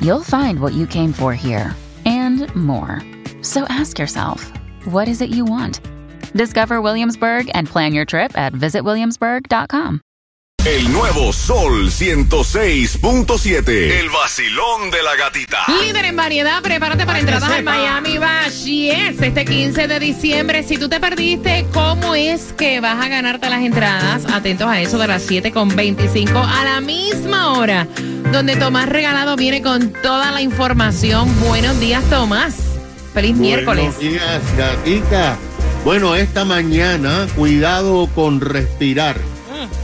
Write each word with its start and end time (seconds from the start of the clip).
you'll 0.00 0.22
find 0.22 0.60
what 0.60 0.72
you 0.72 0.86
came 0.86 1.12
for 1.12 1.34
here 1.34 1.74
and 2.04 2.54
more. 2.54 3.00
So 3.42 3.64
ask 3.68 3.98
yourself, 3.98 4.52
what 4.84 5.08
is 5.08 5.20
it 5.20 5.30
you 5.30 5.44
want? 5.44 5.80
Discover 6.34 6.80
Williamsburg 6.80 7.50
and 7.54 7.68
plan 7.68 7.92
your 7.92 8.04
trip 8.04 8.36
at 8.36 8.52
visitwilliamsburg.com. 8.52 10.00
El 10.66 10.92
nuevo 10.92 11.32
Sol 11.32 11.90
106.7. 11.90 13.98
El 13.98 14.10
vacilón 14.10 14.90
de 14.90 15.02
la 15.02 15.16
gatita. 15.16 15.56
Líder 15.82 16.04
en 16.04 16.16
variedad, 16.16 16.60
prepárate 16.60 17.06
para 17.06 17.18
entradas 17.18 17.50
al 17.50 17.62
Miami 17.62 18.18
Bash. 18.18 18.66
Yes, 18.66 19.22
este 19.22 19.46
15 19.46 19.88
de 19.88 19.98
diciembre. 19.98 20.62
Si 20.62 20.76
tú 20.76 20.90
te 20.90 21.00
perdiste, 21.00 21.64
¿cómo 21.72 22.14
es 22.14 22.52
que 22.52 22.80
vas 22.80 23.02
a 23.02 23.08
ganarte 23.08 23.48
las 23.48 23.62
entradas? 23.62 24.26
Atentos 24.26 24.68
a 24.68 24.82
eso 24.82 24.98
de 24.98 25.06
las 25.06 25.30
7.25 25.30 26.30
a 26.34 26.64
la 26.64 26.82
misma 26.82 27.58
hora, 27.58 27.86
donde 28.32 28.56
Tomás 28.56 28.88
Regalado 28.88 29.36
viene 29.36 29.60
con 29.62 29.92
toda 30.02 30.30
la 30.30 30.40
información. 30.40 31.28
Buenos 31.40 31.78
días, 31.80 32.02
Tomás. 32.10 32.54
Feliz 33.12 33.36
miércoles. 33.36 33.94
Buenos 33.96 34.00
días, 34.00 34.40
gatita. 34.56 35.36
Bueno, 35.84 36.14
esta 36.14 36.44
mañana, 36.44 37.26
cuidado 37.34 38.08
con 38.14 38.40
respirar, 38.40 39.16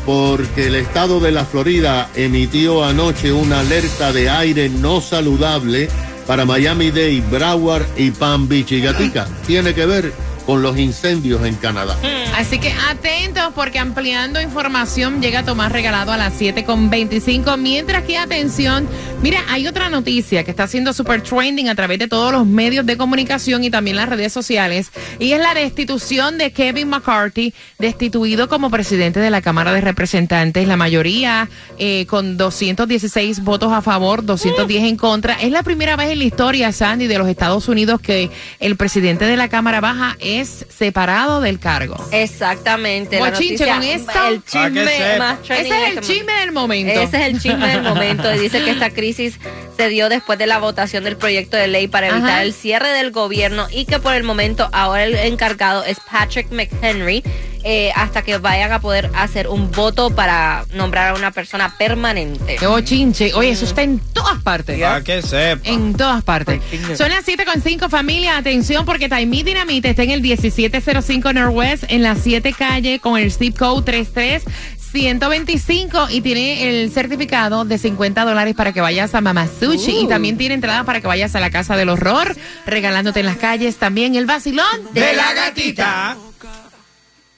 porque 0.05 0.69
el 0.69 0.77
estado 0.77 1.19
de 1.20 1.33
la 1.33 1.44
Florida 1.44 2.08
emitió 2.14 2.84
anoche 2.84 3.33
una 3.33 3.61
alerta 3.61 4.12
de 4.12 4.30
aire 4.30 4.69
no 4.69 5.00
saludable 5.00 5.89
para 6.27 6.44
Miami-Dade, 6.44 7.22
Broward 7.30 7.86
y 7.97 8.11
Palm 8.12 8.48
Beach. 8.48 8.72
Y 8.72 8.80
gatica, 8.80 9.27
tiene 9.47 9.74
que 9.74 9.86
ver 9.86 10.12
con 10.44 10.62
los 10.62 10.78
incendios 10.78 11.44
en 11.44 11.56
Canadá. 11.56 11.97
Así 12.37 12.59
que 12.59 12.70
atentos 12.91 13.55
porque 13.55 13.79
ampliando 13.79 14.42
información 14.42 15.23
llega 15.23 15.42
Tomás 15.42 15.73
Regalado 15.73 16.12
a 16.12 16.19
las 16.19 16.39
7.25. 16.39 17.56
Mientras 17.56 18.05
que 18.05 18.19
atención, 18.19 18.87
mira, 19.23 19.41
hay 19.48 19.67
otra 19.67 19.89
noticia 19.89 20.45
que 20.45 20.51
está 20.51 20.64
haciendo 20.64 20.92
super 20.92 21.23
trending 21.23 21.70
a 21.70 21.75
través 21.75 21.98
de 21.98 22.09
todos 22.09 22.33
los 22.33 22.45
medios 22.45 22.84
de 22.84 22.98
comunicación 22.98 23.64
y 23.64 23.70
también 23.70 23.97
las 23.97 24.11
redes 24.11 24.34
sociales. 24.34 24.91
Y 25.19 25.33
es 25.33 25.41
la 25.41 25.55
destitución 25.55 26.37
de 26.37 26.53
Kevin 26.53 26.91
McCarthy, 26.91 27.55
destituido 27.79 28.51
como 28.51 28.69
presidente 28.69 29.19
de 29.19 29.31
la 29.31 29.41
Cámara 29.41 29.73
de 29.73 29.81
Representantes. 29.81 30.69
La 30.69 30.77
mayoría 30.77 31.48
eh, 31.79 32.05
con 32.05 32.37
216 32.37 33.45
votos 33.45 33.73
a 33.73 33.81
favor, 33.81 34.23
210 34.27 34.84
en 34.84 34.97
contra. 34.98 35.41
Es 35.41 35.51
la 35.51 35.62
primera 35.62 35.97
vez 35.97 36.11
en 36.11 36.19
la 36.19 36.25
historia, 36.25 36.70
Sandy, 36.70 37.07
de 37.07 37.17
los 37.17 37.29
Estados 37.29 37.67
Unidos 37.69 37.98
que 37.98 38.31
el 38.61 38.77
presidente 38.77 39.25
de 39.25 39.39
la 39.39 39.48
Cámara 39.48 39.81
Baja 39.81 40.19
es 40.20 40.67
separado 40.69 41.41
del 41.41 41.59
cargo. 41.59 41.97
Exactamente. 42.30 43.19
con 43.19 43.82
esta- 43.82 44.28
El 44.28 44.44
chisme 44.44 45.19
más 45.19 45.42
trending 45.42 45.72
Ese 45.72 45.82
es 45.82 45.88
el 45.92 45.98
este 45.98 46.12
chisme 46.14 46.33
del 46.41 46.52
momento. 46.52 47.00
Ese 47.00 47.16
es 47.16 47.22
el 47.27 47.41
chisme 47.41 47.68
del 47.68 47.83
momento. 47.83 48.34
Y 48.34 48.38
dice 48.38 48.62
que 48.62 48.70
esta 48.70 48.91
crisis 48.91 49.38
se 49.77 49.88
dio 49.88 50.08
después 50.08 50.38
de 50.38 50.46
la 50.46 50.58
votación 50.58 51.05
del 51.05 51.16
proyecto 51.16 51.56
de 51.56 51.66
ley 51.68 51.88
para 51.88 52.08
evitar 52.08 52.30
Ajá. 52.30 52.42
el 52.42 52.52
cierre 52.52 52.88
del 52.91 53.10
gobierno 53.10 53.66
y 53.70 53.84
que 53.84 53.98
por 53.98 54.14
el 54.14 54.22
momento 54.22 54.68
ahora 54.72 55.05
el 55.05 55.14
encargado 55.16 55.84
es 55.84 55.98
Patrick 56.10 56.50
McHenry 56.50 57.22
eh, 57.69 57.91
hasta 57.97 58.22
que 58.22 58.39
vayan 58.39 58.70
a 58.70 58.80
poder 58.80 59.11
hacer 59.17 59.48
un 59.48 59.73
voto 59.73 60.11
para 60.11 60.64
nombrar 60.73 61.08
a 61.08 61.14
una 61.14 61.33
persona 61.33 61.77
permanente. 61.77 62.55
Qué 62.61 62.67
bochinche. 62.68 63.35
Oye, 63.35 63.51
eso 63.51 63.64
está 63.64 63.83
en 63.83 63.98
todas 63.98 64.40
partes. 64.40 64.80
Para 64.80 65.02
que 65.02 65.20
sepa. 65.20 65.68
En 65.68 65.95
todas 65.95 66.23
partes. 66.23 66.63
Son 66.96 67.11
las 67.11 67.27
7.5 67.27 67.90
familia. 67.90 68.36
Atención 68.36 68.85
porque 68.85 69.08
Taimí 69.08 69.42
Dinamite 69.42 69.90
está 69.90 70.05
en 70.05 70.13
el 70.13 70.23
1705 70.23 71.33
Northwest 71.33 71.83
en 71.89 72.05
la 72.05 72.14
7 72.14 72.52
calle 72.52 73.01
con 73.01 73.18
el 73.18 73.33
zip 73.33 73.58
code 73.58 73.83
33125 73.83 76.07
y 76.11 76.20
tiene 76.20 76.69
el 76.69 76.92
certificado 76.92 77.64
de 77.64 77.79
50 77.79 78.24
dólares 78.24 78.55
para 78.55 78.73
que 78.73 78.80
vayas 78.80 79.13
a 79.17 79.20
Mama 79.20 79.48
Sushi 79.48 80.05
y 80.05 80.07
también 80.07 80.39
tiene 80.39 80.55
entrada 80.55 80.85
para 80.85 81.01
que 81.01 81.08
vayas 81.08 81.35
a 81.35 81.40
la 81.40 81.51
Casa 81.51 81.77
del 81.77 81.89
Horror 81.89 82.36
regalándote 82.64 83.19
en 83.19 83.27
las 83.27 83.39
calles 83.39 83.77
también 83.77 84.14
el 84.14 84.27
vacilón 84.27 84.64
De 84.92 85.14
la 85.14 85.35
gatita. 85.35 86.17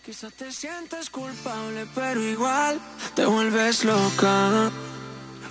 Quizás 0.09 0.33
te 0.33 0.51
sientes 0.51 1.11
culpable, 1.11 1.87
pero 1.95 2.23
igual 2.23 2.81
te 3.15 3.27
vuelves 3.27 3.85
loca. 3.85 4.71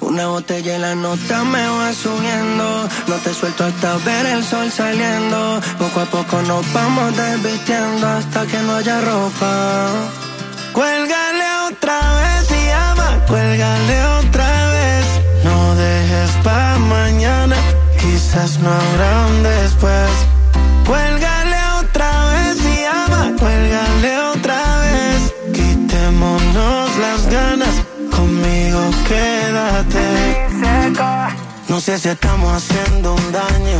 Una 0.01 0.29
botella 0.29 0.77
y 0.77 0.79
la 0.79 0.95
nota 0.95 1.43
me 1.43 1.63
va 1.67 1.93
subiendo. 1.93 2.89
No 3.05 3.15
te 3.23 3.35
suelto 3.35 3.65
hasta 3.65 3.97
ver 3.97 4.25
el 4.25 4.43
sol 4.43 4.71
saliendo. 4.71 5.61
Poco 5.77 5.99
a 5.99 6.05
poco 6.05 6.41
nos 6.41 6.73
vamos 6.73 7.15
desvistiendo 7.15 8.07
hasta 8.07 8.47
que 8.47 8.57
no 8.61 8.77
haya 8.77 8.99
ropa. 9.01 9.91
Cuélgale 10.73 11.45
otra 11.69 11.99
vez 12.23 12.49
y 12.49 12.65
llama. 12.65 13.25
Cuélgale 13.27 14.05
otra 14.21 14.71
vez. 14.71 15.05
No 15.43 15.75
dejes 15.75 16.31
para 16.43 16.79
mañana. 16.79 17.55
Quizás 18.01 18.57
no 18.57 18.71
habrá 18.71 19.27
un 19.27 19.43
después. 19.43 20.09
Cuélgale 20.87 21.36
las 27.27 27.33
ganas. 27.33 27.75
Conmigo 28.15 28.79
quédate. 29.07 30.47
No 31.67 31.79
sé 31.79 31.97
si 31.99 32.09
estamos 32.09 32.51
haciendo 32.53 33.15
un 33.15 33.31
daño. 33.31 33.79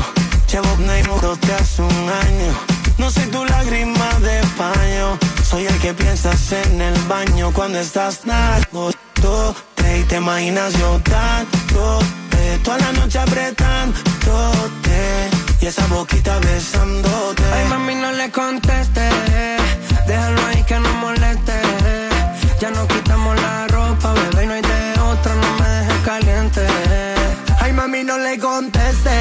Llevo 0.52 0.68
desde 0.78 1.54
hace 1.54 1.82
un 1.82 2.10
año. 2.10 2.54
No 2.98 3.12
soy 3.12 3.26
tu 3.26 3.44
lágrima 3.46 4.10
de 4.20 4.42
paño. 4.58 5.18
Soy 5.50 5.66
el 5.66 5.80
que 5.80 5.94
piensas 5.94 6.52
en 6.52 6.82
el 6.82 7.00
baño 7.04 7.52
cuando 7.54 7.80
estás 7.80 8.22
dándote 8.26 10.00
y 10.00 10.04
te 10.04 10.18
imaginas 10.18 10.74
yo 10.74 11.00
dándote. 11.00 12.60
Toda 12.64 12.78
la 12.78 12.92
noche 12.94 13.20
apretándote. 13.20 14.00
Y 15.62 15.66
esa 15.66 15.86
boquita 15.88 16.40
besándote. 16.40 17.44
Ay, 17.54 17.66
mami, 17.70 17.96
no 17.96 18.12
le 18.12 18.30
conteste. 18.32 19.10
Déjalo 20.08 20.46
ahí 20.48 20.64
que 20.64 20.80
no 20.80 20.94
moleste. 20.96 21.67
Ya 22.60 22.72
nos 22.72 22.88
quitamos 22.88 23.36
la 23.40 23.68
ropa, 23.68 24.14
bebé, 24.14 24.44
y 24.44 24.48
no 24.48 24.54
hay 24.54 24.62
de 24.62 25.00
otra, 25.00 25.36
no 25.36 25.50
me 25.60 25.70
dejes 25.70 26.02
caliente. 26.04 26.68
Ay, 27.62 27.72
mami, 27.72 28.04
no 28.04 28.18
le 28.18 28.40
conteste. 28.40 29.12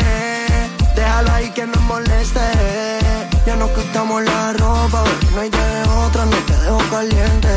Déjalo 0.95 1.33
ahí 1.33 1.51
que 1.51 1.67
no 1.67 1.79
moleste. 1.83 2.41
Ya 3.47 3.57
nos 3.57 3.71
quitamos 3.71 4.23
la 4.25 4.53
ropa, 4.55 5.03
bebé, 5.03 5.27
no 5.35 5.41
hay 5.43 5.51
de 5.51 5.83
otra, 6.05 6.25
no 6.25 6.37
te 6.49 6.55
dejo 6.63 6.79
caliente. 6.91 7.49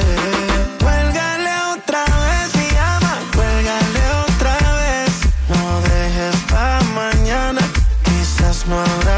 Cuélgale 0.84 1.52
otra 1.74 2.04
vez 2.26 2.50
y 2.56 2.74
llama. 2.76 3.14
Cuélgale 3.36 4.02
otra 4.28 4.56
vez. 4.82 5.12
No 5.48 5.82
dejes 5.88 6.36
pa' 6.52 6.82
mañana. 6.94 7.62
Quizás 8.04 8.68
no 8.68 8.76
habrá 8.80 9.09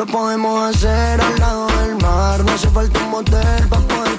Lo 0.00 0.06
podemos 0.06 0.74
hacer 0.74 1.20
al 1.20 1.38
lado 1.38 1.66
del 1.66 1.96
mar. 1.96 2.42
No 2.42 2.52
hace 2.52 2.70
falta 2.70 2.98
un 3.00 3.10
motel 3.10 3.68
para 3.68 3.82
poder. 3.82 4.18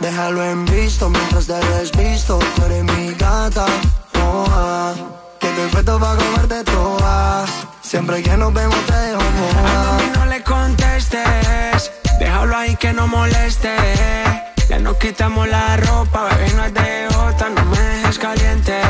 Déjalo 0.00 0.42
en 0.42 0.64
visto 0.64 1.10
mientras 1.10 1.46
te 1.46 1.52
desvisto. 1.52 2.38
Tú 2.56 2.64
eres 2.64 2.84
mi 2.84 3.12
gata. 3.12 3.66
Ah. 4.14 4.94
Que 5.40 5.50
estoy 5.50 5.68
puesto 5.72 6.00
para 6.00 6.16
comerte 6.16 6.64
toda. 6.64 7.44
Siempre 7.82 8.22
que 8.22 8.34
nos 8.38 8.54
vemos 8.54 8.78
te 8.86 8.94
dejo 8.94 9.22
moja. 9.40 9.98
no 10.14 10.24
le 10.24 10.42
contestes. 10.42 11.92
Déjalo 12.18 12.56
ahí 12.56 12.74
que 12.76 12.90
no 12.94 13.06
moleste. 13.08 13.76
Ya 14.70 14.78
nos 14.78 14.96
quitamos 14.96 15.46
la 15.48 15.76
ropa, 15.76 16.30
bebé, 16.30 16.50
no 16.56 16.64
es 16.64 16.72
de 16.72 17.08
otra, 17.08 17.50
no 17.50 17.62
me 17.66 17.78
dejes 17.78 18.18
caliente. 18.18 18.80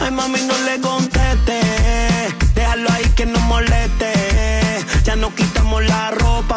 Ay, 0.00 0.10
mami, 0.10 0.40
no 0.40 0.58
le 0.64 0.80
conteste. 0.80 1.60
Déjalo 2.56 2.90
ahí 2.90 3.04
que 3.14 3.26
no 3.26 3.38
moleste 3.42 4.13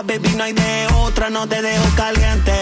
baby, 0.07 0.35
no 0.35 0.43
hay 0.43 0.53
de 0.53 0.87
otra, 0.95 1.29
no 1.29 1.47
te 1.47 1.61
dejo 1.61 1.85
caliente. 1.95 2.53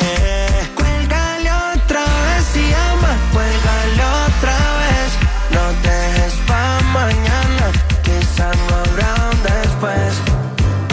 Cuélgale 0.75 1.49
otra 1.51 2.01
vez 2.01 2.45
y 2.55 2.73
ama, 2.73 3.17
cuélgale 3.33 4.03
otra 4.27 4.57
vez. 4.81 5.09
No 5.51 5.63
dejes 5.87 6.33
pa' 6.47 6.81
mañana, 6.91 7.65
quizá 8.03 8.51
no 8.51 8.75
habrá 8.75 9.13
después. 9.43 10.13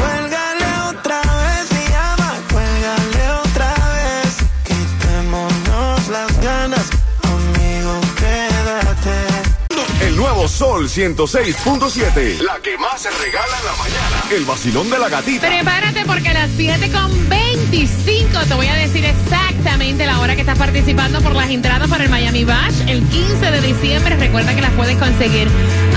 Cuélgale 0.00 0.68
otra 0.90 1.20
vez 1.42 1.66
y 1.72 1.92
ama, 2.12 2.30
cuélgale 2.52 3.22
otra 3.44 3.74
vez. 3.96 4.30
Quitémonos 4.68 6.08
las 6.08 6.40
ganas, 6.40 6.86
conmigo 7.22 8.00
quédate. 8.18 10.06
El 10.06 10.16
nuevo 10.16 10.46
Sol 10.46 10.88
106.7, 10.88 12.40
la 12.42 12.58
que 12.60 12.76
más 12.76 13.00
se 13.00 13.10
regala 13.10 13.58
en 13.58 13.64
la 13.64 13.72
mañana. 13.72 14.11
El 14.32 14.46
vacilón 14.46 14.88
de 14.88 14.98
la 14.98 15.10
gatita. 15.10 15.46
Prepárate 15.46 16.06
porque 16.06 16.30
a 16.30 16.32
las 16.32 16.50
7.25 16.52 18.46
te 18.48 18.54
voy 18.54 18.66
a 18.66 18.74
decir 18.76 19.04
exactamente 19.04 20.06
la 20.06 20.20
hora 20.20 20.34
que 20.34 20.40
estás 20.40 20.56
participando 20.56 21.20
por 21.20 21.34
las 21.34 21.50
entradas 21.50 21.86
para 21.90 22.04
el 22.04 22.08
Miami 22.10 22.44
Bash 22.44 22.80
el 22.86 23.02
15 23.02 23.50
de 23.50 23.60
diciembre. 23.60 24.16
Recuerda 24.16 24.54
que 24.54 24.62
las 24.62 24.70
puedes 24.70 24.96
conseguir 24.96 25.48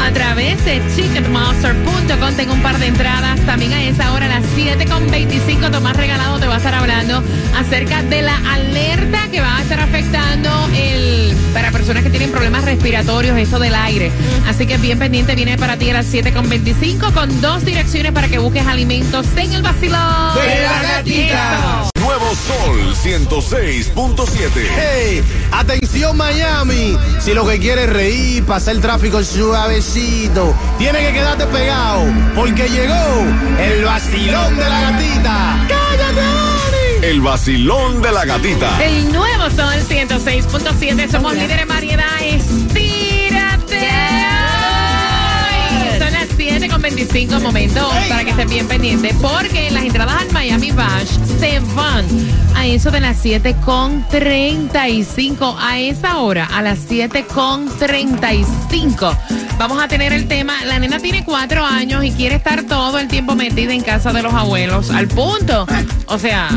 a 0.04 0.12
través 0.12 0.66
de 0.66 0.82
ticketmaster.com. 0.82 2.36
Tengo 2.36 2.54
un 2.54 2.62
par 2.62 2.78
de 2.78 2.88
entradas. 2.88 3.40
También 3.46 3.72
a 3.72 3.82
esa 3.82 4.12
hora, 4.12 4.26
a 4.26 4.40
las 4.40 4.44
7.25, 4.58 5.72
Tomás 5.72 5.96
Regalado 5.96 6.38
te 6.38 6.48
va 6.48 6.56
a 6.56 6.58
estar 6.58 6.76
hablando 6.76 7.24
acerca 7.58 8.04
de 8.04 8.22
la 8.22 8.36
alerta 8.54 9.30
que 9.32 9.40
va 9.40 9.60
a 9.60 9.62
estar 9.62 9.80
afectando 9.80 10.50
el 10.76 10.95
para 11.56 11.72
personas 11.72 12.04
que 12.04 12.10
tienen 12.10 12.32
problemas 12.32 12.66
respiratorios, 12.66 13.38
esto 13.38 13.60
del 13.60 13.74
aire. 13.74 14.12
Así 14.46 14.68
que 14.68 14.76
bien 14.76 15.00
pendiente, 15.00 15.36
viene 15.36 15.58
para 15.58 15.78
ti 15.78 15.90
a 15.90 15.94
las 15.94 16.14
7.25 16.14 17.14
con 17.14 17.40
dos 17.40 17.64
direcciones 17.64 18.12
para 18.12 18.28
que 18.28 18.40
busques 18.40 18.68
alimentos 18.68 19.26
en 19.38 19.54
el 19.54 19.62
vacilón. 19.62 20.36
De 20.36 20.64
la 20.64 20.82
gatita. 20.82 21.90
Nuevo 22.02 22.36
Sol 22.36 22.94
106.7. 23.02 24.50
¡Hey! 24.76 25.24
¡Atención 25.54 26.18
Miami! 26.18 26.98
Si 27.20 27.34
lo 27.34 27.48
que 27.48 27.58
quieres 27.58 27.86
es 27.86 27.94
reír, 27.94 28.44
pasar 28.44 28.76
el 28.76 28.82
tráfico 28.82 29.24
suavecito, 29.24 30.54
tiene 30.78 31.00
que 31.00 31.14
quedarte 31.14 31.46
pegado, 31.46 32.04
porque 32.36 32.68
llegó 32.68 33.26
el 33.62 33.86
vacilón 33.86 34.58
de 34.58 34.70
la 34.70 34.82
gatita. 34.82 35.68
¡Cállate! 35.70 36.45
El 37.06 37.22
vacilón 37.22 38.02
de 38.02 38.12
la 38.12 38.26
gatita. 38.26 38.84
El 38.84 39.14
nuevo 39.14 39.44
Sol 39.52 39.76
106.7. 39.88 41.12
Somos 41.12 41.36
líderes 41.36 41.62
en 41.62 41.68
variedad. 41.68 42.04
Estírate. 42.20 43.78
hoy. 45.38 46.00
Son 46.00 46.12
las 46.12 46.28
7 46.36 46.68
con 46.68 46.82
25 46.82 47.40
momentos 47.42 47.94
para 48.10 48.24
que 48.24 48.32
estén 48.32 48.50
bien 48.50 48.68
pendientes. 48.68 49.16
Porque 49.22 49.70
las 49.70 49.84
entradas 49.84 50.20
al 50.20 50.32
Miami 50.32 50.72
Bash 50.72 51.10
se 51.40 51.60
van 51.76 52.06
a 52.56 52.66
eso 52.66 52.90
de 52.90 53.02
las 53.02 53.18
7 53.22 53.56
con 53.64 54.04
35. 54.10 55.58
A 55.62 55.78
esa 55.78 56.18
hora, 56.18 56.46
a 56.46 56.64
las 56.64 56.80
7 56.88 57.26
con 57.26 57.70
35. 57.78 59.16
Vamos 59.60 59.80
a 59.80 59.88
tener 59.88 60.12
el 60.12 60.28
tema. 60.28 60.66
La 60.66 60.80
nena 60.80 60.98
tiene 60.98 61.24
cuatro 61.24 61.64
años 61.64 62.04
y 62.04 62.12
quiere 62.12 62.38
estar 62.38 62.64
todo 62.64 62.98
el 62.98 63.08
tiempo 63.08 63.36
metida 63.36 63.74
en 63.74 63.82
casa 63.82 64.12
de 64.12 64.24
los 64.24 64.34
abuelos. 64.34 64.90
Al 64.90 65.08
punto. 65.08 65.68
O 66.08 66.18
sea, 66.18 66.50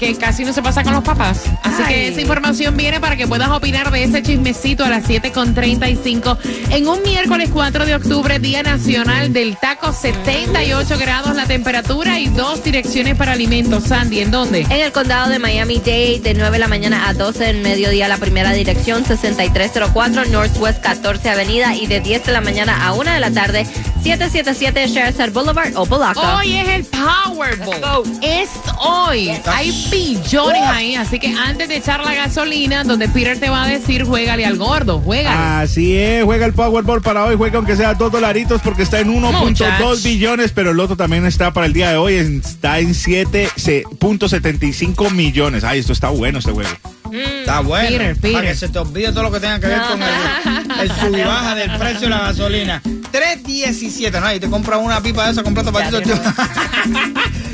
que 0.00 0.14
casi 0.16 0.44
no 0.44 0.52
se 0.54 0.62
pasa 0.62 0.82
con 0.82 0.94
los 0.94 1.04
papás. 1.04 1.42
Así 1.62 1.82
que 1.82 2.08
esa 2.08 2.20
información 2.22 2.74
viene 2.74 3.00
para 3.00 3.16
que 3.16 3.28
puedas 3.28 3.50
opinar 3.50 3.90
de 3.90 4.02
ese 4.02 4.22
chismecito 4.22 4.82
a 4.82 4.88
las 4.88 5.04
7.35 5.06 6.38
en 6.70 6.88
un 6.88 7.02
miércoles 7.02 7.50
4 7.52 7.84
de 7.84 7.94
octubre, 7.94 8.38
Día 8.38 8.62
Nacional 8.62 9.32
del 9.34 9.58
Taco, 9.58 9.92
78 9.92 10.98
grados 10.98 11.36
la 11.36 11.44
temperatura 11.44 12.18
y 12.18 12.28
dos 12.28 12.64
direcciones 12.64 13.14
para 13.14 13.32
alimentos. 13.32 13.84
Sandy, 13.84 14.20
¿en 14.20 14.30
dónde? 14.30 14.60
En 14.62 14.80
el 14.80 14.90
condado 14.90 15.28
de 15.28 15.38
Miami-Dade, 15.38 16.20
de 16.20 16.34
9 16.34 16.52
de 16.52 16.58
la 16.58 16.68
mañana 16.68 17.08
a 17.08 17.12
12 17.12 17.44
del 17.44 17.60
mediodía, 17.60 18.08
la 18.08 18.16
primera 18.16 18.52
dirección, 18.52 19.04
6304 19.04 20.24
Northwest 20.26 20.80
14 20.80 21.28
Avenida, 21.28 21.76
y 21.76 21.86
de 21.86 22.00
10 22.00 22.24
de 22.24 22.32
la 22.32 22.40
mañana 22.40 22.86
a 22.86 22.94
1 22.94 23.12
de 23.12 23.20
la 23.20 23.30
tarde, 23.30 23.66
777 24.02 24.88
Sherazard 24.88 25.32
Boulevard, 25.32 25.76
Opalaca. 25.76 26.38
Hoy 26.38 26.56
es 26.56 26.68
el 26.68 26.84
Powerball. 26.86 28.02
Es 28.22 28.48
hoy. 28.78 29.30
Hay 29.46 29.70
billones 29.90 30.62
ahí. 30.62 30.94
Así 30.94 31.18
que 31.18 31.28
antes 31.28 31.68
de 31.68 31.76
echar 31.76 32.02
la 32.04 32.14
gasolina, 32.14 32.82
donde 32.84 33.08
Peter 33.08 33.38
te 33.38 33.50
va 33.50 33.64
a 33.64 33.68
decir, 33.68 34.04
juégale 34.04 34.46
al 34.46 34.56
gordo, 34.56 35.00
juégale. 35.00 35.36
Así 35.36 35.96
es, 35.96 36.24
juega 36.24 36.46
el 36.46 36.52
Powerball 36.54 37.02
para 37.02 37.24
hoy, 37.26 37.36
juega 37.36 37.58
aunque 37.58 37.76
sea 37.76 37.92
dos 37.94 38.10
dolaritos 38.10 38.60
porque 38.62 38.82
está 38.82 38.98
en 39.00 39.08
1.2 39.14 39.40
Muchach. 39.40 40.02
billones, 40.02 40.52
pero 40.52 40.70
el 40.70 40.80
otro 40.80 40.96
también 40.96 41.26
está 41.26 41.52
para 41.52 41.66
el 41.66 41.72
día 41.72 41.90
de 41.90 41.96
hoy, 41.98 42.14
está 42.14 42.78
en 42.78 42.94
7.75 42.94 45.10
millones. 45.10 45.64
Ay, 45.64 45.80
esto 45.80 45.92
está 45.92 46.08
bueno 46.08 46.38
este 46.38 46.52
juego. 46.52 46.70
Está 47.12 47.60
bueno. 47.60 47.88
Peter, 47.88 48.16
Peter. 48.16 48.32
Para 48.32 48.48
que 48.48 48.54
se 48.54 48.68
te 48.68 48.78
olvide 48.78 49.12
todo 49.12 49.24
lo 49.24 49.32
que 49.32 49.40
tenga 49.40 49.60
que 49.60 49.66
ver 49.66 49.80
con 49.82 50.02
el, 50.02 50.80
el 50.80 50.92
sub 51.00 51.16
y 51.16 51.22
baja 51.22 51.54
del 51.54 51.70
precio 51.78 52.00
de 52.00 52.08
la 52.08 52.18
gasolina. 52.18 52.82
3.17, 52.84 54.20
¿no? 54.20 54.32
Y 54.32 54.40
te 54.40 54.48
compras 54.48 54.80
una 54.82 55.02
pipa 55.02 55.26
de 55.26 55.32
esa, 55.32 55.42
compras 55.42 55.68
para 55.70 55.90
ti. 55.90 56.10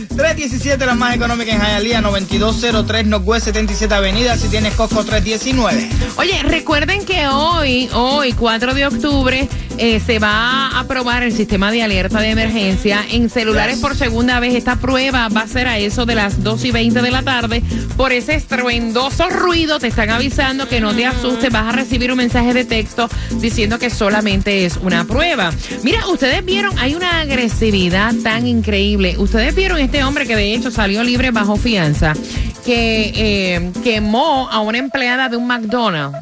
3.17, 0.08 0.84
la 0.84 0.94
más 0.94 1.14
económica 1.14 1.52
en 1.52 1.60
Hialeah, 1.60 2.00
9203 2.00 3.06
Northwest 3.06 3.46
77 3.46 3.94
Avenida. 3.94 4.36
Si 4.36 4.48
tienes 4.48 4.74
Costco, 4.74 5.04
319. 5.04 5.88
Oye, 6.16 6.42
recuerden 6.42 7.04
que 7.04 7.26
hoy, 7.28 7.88
hoy, 7.92 8.32
4 8.32 8.74
de 8.74 8.86
octubre, 8.86 9.48
eh, 9.78 10.00
se 10.00 10.18
va 10.18 10.68
a 10.68 10.80
aprobar 10.80 11.22
el 11.22 11.32
sistema 11.32 11.70
de 11.70 11.82
alerta 11.82 12.20
de 12.20 12.30
emergencia 12.30 13.04
en 13.10 13.28
celulares 13.28 13.78
por 13.78 13.94
segunda 13.94 14.40
vez. 14.40 14.54
Esta 14.54 14.76
prueba 14.76 15.28
va 15.28 15.42
a 15.42 15.48
ser 15.48 15.68
a 15.68 15.78
eso 15.78 16.06
de 16.06 16.14
las 16.14 16.42
2 16.42 16.64
y 16.64 16.70
20 16.70 17.02
de 17.02 17.10
la 17.10 17.22
tarde. 17.22 17.62
Por 17.96 18.12
ese 18.12 18.34
estruendoso 18.34 19.28
ruido 19.28 19.78
te 19.78 19.88
están 19.88 20.10
avisando 20.10 20.68
que 20.68 20.80
no 20.80 20.94
te 20.94 21.04
asustes. 21.04 21.52
Vas 21.52 21.74
a 21.74 21.76
recibir 21.76 22.10
un 22.10 22.18
mensaje 22.18 22.54
de 22.54 22.64
texto 22.64 23.08
diciendo 23.40 23.78
que 23.78 23.90
solamente 23.90 24.64
es 24.64 24.76
una 24.76 25.04
prueba. 25.04 25.52
Mira, 25.82 26.06
ustedes 26.08 26.44
vieron, 26.44 26.78
hay 26.78 26.94
una 26.94 27.20
agresividad 27.20 28.14
tan 28.22 28.46
increíble. 28.46 29.16
Ustedes 29.18 29.54
vieron 29.54 29.78
este 29.78 29.95
hombre 30.04 30.26
que 30.26 30.36
de 30.36 30.54
hecho 30.54 30.70
salió 30.70 31.02
libre 31.02 31.30
bajo 31.30 31.56
fianza, 31.56 32.14
que 32.64 33.12
eh, 33.14 33.72
quemó 33.82 34.48
a 34.50 34.60
una 34.60 34.78
empleada 34.78 35.28
de 35.28 35.36
un 35.36 35.46
McDonald's. 35.46 36.18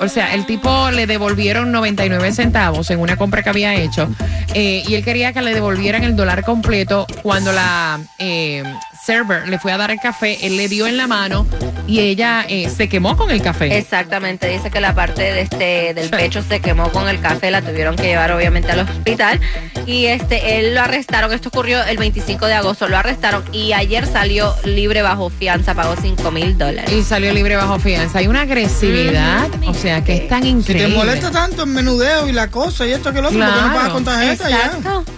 O 0.00 0.08
sea, 0.08 0.34
el 0.34 0.44
tipo 0.44 0.90
le 0.90 1.06
devolvieron 1.06 1.72
99 1.72 2.32
centavos 2.32 2.90
en 2.90 3.00
una 3.00 3.16
compra 3.16 3.42
que 3.42 3.48
había 3.48 3.74
hecho 3.74 4.08
eh, 4.52 4.82
y 4.86 4.94
él 4.94 5.02
quería 5.02 5.32
que 5.32 5.40
le 5.40 5.54
devolvieran 5.54 6.04
el 6.04 6.16
dólar 6.16 6.44
completo 6.44 7.06
cuando 7.22 7.50
la 7.50 7.98
eh, 8.18 8.62
server 9.04 9.48
le 9.48 9.58
fue 9.58 9.72
a 9.72 9.76
dar 9.76 9.90
el 9.90 9.98
café, 10.00 10.46
él 10.46 10.56
le 10.56 10.68
dio 10.68 10.86
en 10.86 10.96
la 10.96 11.06
mano 11.06 11.46
y 11.86 12.00
ella 12.00 12.44
eh, 12.48 12.68
se 12.70 12.88
quemó 12.88 13.16
con 13.16 13.30
el 13.30 13.42
café. 13.42 13.76
Exactamente, 13.76 14.48
dice 14.48 14.70
que 14.70 14.80
la 14.80 14.94
parte 14.94 15.22
de 15.22 15.40
este 15.42 15.94
del 15.94 16.08
pecho 16.10 16.42
se 16.42 16.60
quemó 16.60 16.90
con 16.90 17.08
el 17.08 17.20
café, 17.20 17.50
la 17.50 17.60
tuvieron 17.62 17.96
que 17.96 18.04
llevar 18.04 18.32
obviamente 18.32 18.70
al 18.72 18.80
hospital 18.80 19.40
y 19.86 20.06
este 20.06 20.58
él 20.58 20.74
lo 20.74 20.80
arrestaron, 20.80 21.32
esto 21.32 21.48
ocurrió 21.50 21.82
el 21.84 21.98
25 21.98 22.46
de 22.46 22.54
agosto, 22.54 22.88
lo 22.88 22.96
arrestaron 22.96 23.44
y 23.52 23.72
ayer 23.72 24.06
salió 24.06 24.54
libre 24.64 25.02
bajo 25.02 25.28
fianza, 25.30 25.74
pagó 25.74 25.94
5 26.00 26.30
mil 26.30 26.56
dólares. 26.56 26.90
Y 26.92 27.02
salió 27.02 27.32
libre 27.32 27.56
bajo 27.56 27.78
fianza. 27.78 28.18
Hay 28.20 28.26
una 28.26 28.42
agresividad, 28.42 29.48
o 29.66 29.74
sea, 29.74 30.02
que 30.04 30.14
es 30.16 30.28
tan 30.28 30.42
Si 30.42 30.48
te 30.48 30.50
increíble. 30.72 30.96
molesta 30.96 31.30
tanto 31.30 31.62
el 31.64 31.70
menudeo 31.70 32.28
y 32.28 32.32
la 32.32 32.48
cosa 32.50 32.86
y 32.86 32.92
esto 32.92 33.12
que 33.12 33.20
lo 33.20 33.28
otro, 33.28 33.38
¿por 33.40 33.48
qué 33.48 33.54
no 33.54 33.60
Claro. 33.62 33.74
pagas 33.76 33.92
con 33.92 34.04
tarjeta 34.04 34.48
ya? 34.48 34.56
Exacto. 34.66 35.04
¿Qué 35.06 35.12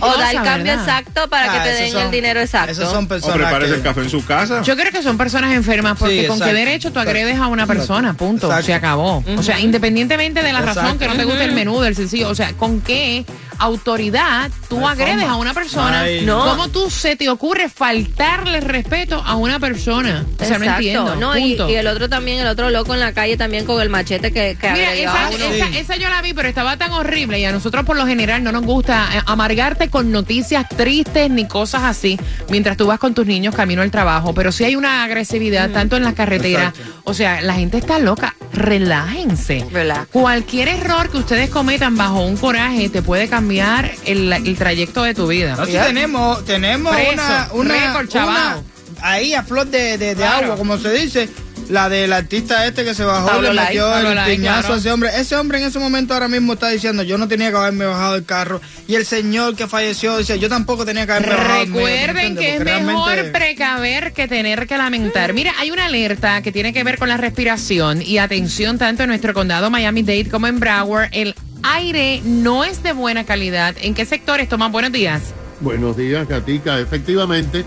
O 0.00 0.16
da 0.18 0.30
el 0.30 0.36
cambio 0.42 0.72
verdad? 0.76 0.80
exacto 1.00 1.28
para 1.28 1.50
Ah, 1.52 1.54
que 1.54 1.60
te 1.60 1.70
esos 1.70 1.80
den 1.82 1.92
son- 1.92 2.02
el 2.02 2.10
dinero 2.10 2.40
exacto. 2.40 2.72
Esos 2.72 2.90
son 2.90 3.04
O 3.04 3.08
prepárese 3.08 3.70
que- 3.72 3.76
el 3.78 3.82
café 3.82 4.00
en 4.02 4.10
su 4.10 4.24
casa. 4.24 4.62
Yo 4.62 4.76
creo 4.76 4.90
que 4.92 5.02
son 5.02 5.16
personas 5.18 5.52
enfermas 5.54 5.96
porque 5.98 6.22
Sí, 6.22 6.26
con 6.26 6.40
qué 6.40 6.52
derecho 6.52 6.92
tú 6.92 7.00
agredes 7.00 7.38
a 7.38 7.46
una 7.48 7.66
persona, 7.66 8.14
punto, 8.14 8.46
Exacto. 8.46 8.66
se 8.66 8.74
acabó. 8.74 9.24
O 9.36 9.42
sea, 9.42 9.58
independientemente 9.60 10.42
de 10.42 10.52
la 10.52 10.60
razón 10.62 10.98
que 10.98 11.06
no 11.08 11.14
te 11.14 11.24
guste 11.24 11.44
el 11.44 11.52
menú 11.52 11.80
del 11.80 11.96
sencillo, 11.96 12.28
o 12.28 12.34
sea, 12.34 12.52
con 12.54 12.80
qué 12.80 13.24
autoridad 13.58 14.50
tú 14.80 14.86
agredes 14.88 15.16
forma. 15.20 15.32
a 15.32 15.36
una 15.36 15.54
persona, 15.54 16.00
Ay. 16.00 16.22
No. 16.24 16.44
¿cómo 16.44 16.68
tú 16.68 16.90
se 16.90 17.16
te 17.16 17.28
ocurre 17.28 17.68
faltarle 17.68 18.60
respeto 18.60 19.22
a 19.24 19.36
una 19.36 19.58
persona? 19.58 20.24
O 20.40 20.44
sea, 20.44 20.58
no 20.58 20.64
Exacto. 20.64 20.78
entiendo. 20.80 21.16
No, 21.16 21.36
y, 21.36 21.40
punto. 21.56 21.68
y 21.70 21.74
el 21.74 21.86
otro 21.86 22.08
también, 22.08 22.38
el 22.40 22.46
otro 22.46 22.70
loco 22.70 22.94
en 22.94 23.00
la 23.00 23.12
calle 23.12 23.36
también 23.36 23.64
con 23.64 23.80
el 23.80 23.88
machete 23.88 24.32
que, 24.32 24.56
que 24.60 24.70
Mira, 24.72 24.88
agredió 24.90 25.10
esa, 25.10 25.28
uno. 25.34 25.44
esa- 25.54 25.78
esa 25.78 25.96
yo 25.96 26.08
la 26.08 26.22
vi, 26.22 26.32
pero 26.34 26.48
estaba 26.48 26.76
tan 26.76 26.92
horrible 26.92 27.38
y 27.40 27.44
a 27.44 27.52
nosotros 27.52 27.84
por 27.84 27.96
lo 27.96 28.06
general 28.06 28.42
no 28.42 28.52
nos 28.52 28.64
gusta 28.64 29.08
eh, 29.14 29.20
amargarte 29.26 29.88
con 29.90 30.10
noticias 30.10 30.68
tristes 30.68 31.30
ni 31.30 31.46
cosas 31.46 31.82
así 31.84 32.18
mientras 32.50 32.76
tú 32.76 32.86
vas 32.86 32.98
con 32.98 33.14
tus 33.14 33.26
niños 33.26 33.54
camino 33.54 33.82
al 33.82 33.90
trabajo. 33.90 34.34
Pero 34.34 34.52
sí 34.52 34.64
hay 34.64 34.76
una 34.76 35.04
agresividad 35.04 35.70
tanto 35.70 35.96
en 35.96 36.04
las 36.04 36.14
carreteras. 36.14 36.72
O 37.04 37.14
sea, 37.14 37.40
la 37.40 37.54
gente 37.54 37.78
está 37.78 37.98
loca. 37.98 38.34
Relájense. 38.52 39.64
Relax. 39.70 40.08
Cualquier 40.10 40.68
error 40.68 41.10
que 41.10 41.18
ustedes 41.18 41.50
cometan 41.50 41.96
bajo 41.96 42.20
un 42.24 42.36
coraje 42.36 42.88
te 42.88 43.02
puede 43.02 43.28
cambiar 43.28 43.90
el, 44.04 44.32
el 44.32 44.56
trayecto 44.62 45.02
de 45.02 45.14
tu 45.14 45.26
vida. 45.26 45.56
Tenemos, 45.66 46.44
tenemos 46.44 46.94
Preso, 46.94 47.12
una, 47.14 47.48
una, 47.52 47.74
récord, 47.74 48.08
chaval. 48.08 48.58
una- 48.58 48.62
ahí 49.10 49.34
a 49.34 49.42
flor 49.42 49.66
de, 49.66 49.98
de- 49.98 50.14
de 50.14 50.14
Claro. 50.14 50.44
agua, 50.46 50.56
como 50.56 50.78
se 50.78 50.92
dice, 50.92 51.28
la 51.68 51.88
del 51.88 52.12
artista 52.12 52.66
este 52.66 52.84
que 52.84 52.94
se 52.94 53.04
bajó 53.04 53.26
Pablo 53.28 53.52
le 53.52 53.60
metió 53.60 53.96
el 53.98 54.14
Lai, 54.14 54.36
piñazo 54.36 54.60
claro. 54.60 54.74
a 54.74 54.78
ese 54.78 54.92
hombre. 54.92 55.10
Ese 55.16 55.36
hombre 55.36 55.58
en 55.58 55.64
ese 55.64 55.78
momento 55.78 56.12
ahora 56.14 56.28
mismo 56.28 56.52
está 56.52 56.68
diciendo, 56.68 57.02
yo 57.02 57.16
no 57.18 57.26
tenía 57.28 57.50
que 57.50 57.56
haberme 57.56 57.86
bajado 57.86 58.14
del 58.14 58.24
carro. 58.24 58.60
Y 58.88 58.94
el 58.96 59.06
señor 59.06 59.56
que 59.56 59.66
falleció 59.66 60.16
dice, 60.18 60.38
yo 60.38 60.48
tampoco 60.48 60.84
tenía 60.84 61.06
que 61.06 61.12
haberme 61.12 61.34
bajado. 61.34 61.58
del 61.60 61.68
mío", 61.70 61.82
¿me 61.84 62.06
Recuerden 62.06 62.36
que 62.36 62.54
es 62.56 62.60
mejor 62.64 63.06
realmente- 63.14 63.30
precaver 63.38 64.12
que 64.12 64.28
tener 64.28 64.66
que 64.66 64.76
lamentar. 64.76 65.32
Mira, 65.32 65.52
hay 65.58 65.70
una 65.70 65.86
alerta 65.86 66.42
que 66.42 66.52
tiene 66.52 66.72
que 66.72 66.84
ver 66.84 66.98
con 66.98 67.08
la 67.08 67.16
respiración 67.16 68.02
y 68.02 68.18
atención 68.18 68.78
tanto 68.78 69.02
en 69.04 69.08
nuestro 69.08 69.32
condado 69.34 69.70
Miami-Dade 69.70 70.28
como 70.30 70.46
en 70.48 70.60
Broward. 70.60 71.08
El 71.12 71.34
aire 71.62 72.20
no 72.24 72.64
es 72.64 72.82
de 72.82 72.92
buena 72.92 73.24
calidad. 73.24 73.74
¿En 73.80 73.94
qué 73.94 74.04
sectores 74.04 74.48
toman 74.48 74.72
buenos 74.72 74.92
días? 74.92 75.34
Buenos 75.60 75.96
días, 75.96 76.26
Gatica. 76.28 76.80
Efectivamente, 76.80 77.64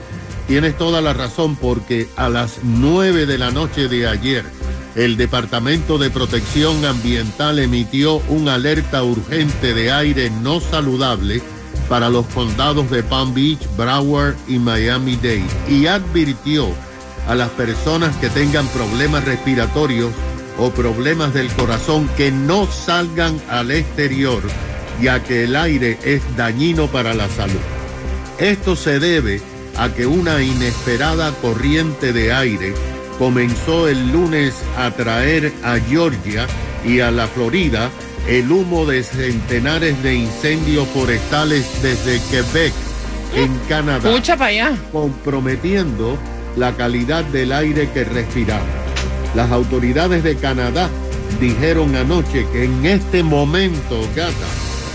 tienes 0.48 0.78
toda 0.78 1.02
la 1.02 1.14
razón 1.14 1.56
porque 1.56 2.08
a 2.16 2.30
las 2.30 2.60
9 2.64 3.26
de 3.26 3.38
la 3.38 3.52
noche 3.52 3.88
de 3.88 4.08
ayer 4.08 4.44
el 4.96 5.18
Departamento 5.18 5.98
de 5.98 6.10
Protección 6.10 6.86
Ambiental 6.86 7.60
emitió 7.60 8.18
un 8.30 8.48
alerta 8.48 9.04
urgente 9.04 9.74
de 9.74 9.92
aire 9.92 10.30
no 10.30 10.60
saludable 10.60 11.42
para 11.90 12.10
los 12.10 12.26
condados 12.28 12.90
de 12.90 13.04
Palm 13.04 13.34
Beach, 13.34 13.60
Broward 13.78 14.36
y 14.48 14.58
Miami-Dade 14.58 15.46
y 15.70 15.88
advirtió 15.88 16.70
a 17.28 17.36
las 17.36 17.50
personas 17.50 18.16
que 18.18 18.30
tengan 18.30 18.68
problemas 18.70 19.26
respiratorios 19.26 20.12
o 20.58 20.72
problemas 20.72 21.34
del 21.34 21.50
corazón 21.54 22.10
que 22.16 22.32
no 22.32 22.68
salgan 22.68 23.40
al 23.50 23.72
exterior, 23.72 24.42
ya 25.02 25.24
que 25.24 25.44
el 25.44 25.56
aire 25.56 25.98
es 26.04 26.22
dañino 26.36 26.88
para 26.88 27.14
la 27.14 27.28
salud. 27.30 27.60
Esto 28.40 28.76
se 28.76 29.00
debe 29.00 29.42
a 29.78 29.90
que 29.90 30.06
una 30.06 30.42
inesperada 30.42 31.34
corriente 31.42 32.14
de 32.14 32.34
aire 32.34 32.74
comenzó 33.18 33.88
el 33.88 34.12
lunes 34.12 34.56
a 34.78 34.92
traer 34.92 35.54
a 35.64 35.78
Georgia 35.80 36.48
y 36.86 37.00
a 37.00 37.12
la 37.12 37.28
Florida 37.28 37.90
el 38.28 38.52
humo 38.52 38.86
de 38.86 39.04
centenares 39.04 40.02
de 40.02 40.16
incendios 40.16 40.88
forestales 40.90 41.66
desde 41.82 42.20
Quebec, 42.32 42.74
en 43.36 43.54
Canadá, 43.70 44.12
para 44.26 44.46
allá. 44.46 44.74
comprometiendo 44.92 46.18
la 46.56 46.76
calidad 46.76 47.24
del 47.26 47.52
aire 47.52 47.90
que 47.92 48.04
respiramos. 48.04 48.85
Las 49.36 49.52
autoridades 49.52 50.24
de 50.24 50.36
Canadá 50.36 50.90
dijeron 51.40 51.96
anoche 51.96 52.46
que 52.52 52.64
en 52.66 52.86
este 52.86 53.22
momento, 53.24 54.00
gata, 54.16 54.48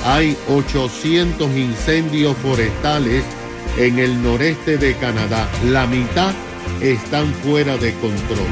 hay 0.05 0.37
800 0.49 1.55
incendios 1.57 2.37
forestales 2.39 3.25
en 3.77 3.99
el 3.99 4.23
noreste 4.23 4.79
de 4.79 4.95
Canadá. 4.97 5.47
La 5.67 5.87
mitad 5.87 6.33
están 6.81 7.33
fuera 7.43 7.77
de 7.77 7.93
control. 7.95 8.49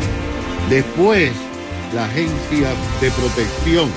Después, 0.68 1.32
la 1.94 2.04
Agencia 2.04 2.68
de 3.00 3.10
Protección 3.10 3.88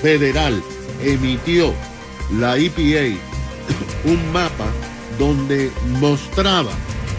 Federal 0.00 0.62
emitió 1.02 1.72
la 2.38 2.56
EPA 2.56 3.18
un 4.04 4.32
mapa 4.32 4.66
donde 5.18 5.70
mostraba 6.00 6.70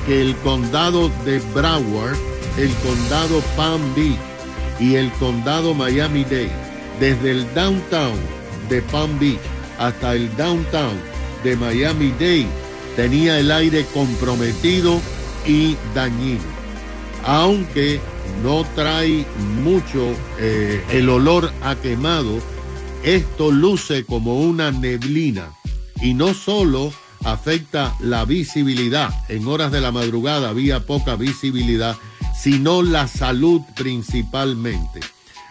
que 0.06 0.22
el 0.22 0.36
condado 0.38 1.10
de 1.26 1.40
Broward, 1.54 2.18
el 2.58 2.72
condado 2.76 3.42
Palm 3.56 3.82
Beach 3.96 4.18
y 4.80 4.96
el 4.96 5.12
condado 5.14 5.74
Miami-Dade, 5.74 6.52
desde 7.00 7.32
el 7.32 7.54
downtown 7.54 8.18
de 8.70 8.82
Palm 8.84 9.20
Beach 9.20 9.40
hasta 9.80 10.16
el 10.16 10.36
downtown 10.38 10.98
de 11.44 11.56
Miami-Dade, 11.56 12.48
tenía 12.96 13.40
el 13.40 13.52
aire 13.52 13.86
comprometido 13.94 15.00
y 15.46 15.76
dañino. 15.94 16.44
Aunque 17.26 18.00
no 18.44 18.66
trae 18.76 19.26
mucho 19.64 20.14
eh, 20.40 20.84
el 20.92 21.10
olor 21.10 21.52
a 21.64 21.76
quemado, 21.76 22.40
esto 23.04 23.52
luce 23.52 24.06
como 24.06 24.42
una 24.42 24.72
neblina 24.72 25.52
y 26.02 26.14
no 26.14 26.34
solo 26.34 26.92
afecta 27.24 27.96
la 28.00 28.26
visibilidad, 28.26 29.10
en 29.30 29.48
horas 29.48 29.72
de 29.72 29.82
la 29.82 29.92
madrugada 29.92 30.50
había 30.50 30.86
poca 30.86 31.16
visibilidad, 31.16 31.96
sino 32.42 32.82
la 32.82 33.08
salud 33.08 33.62
principalmente. 33.76 35.00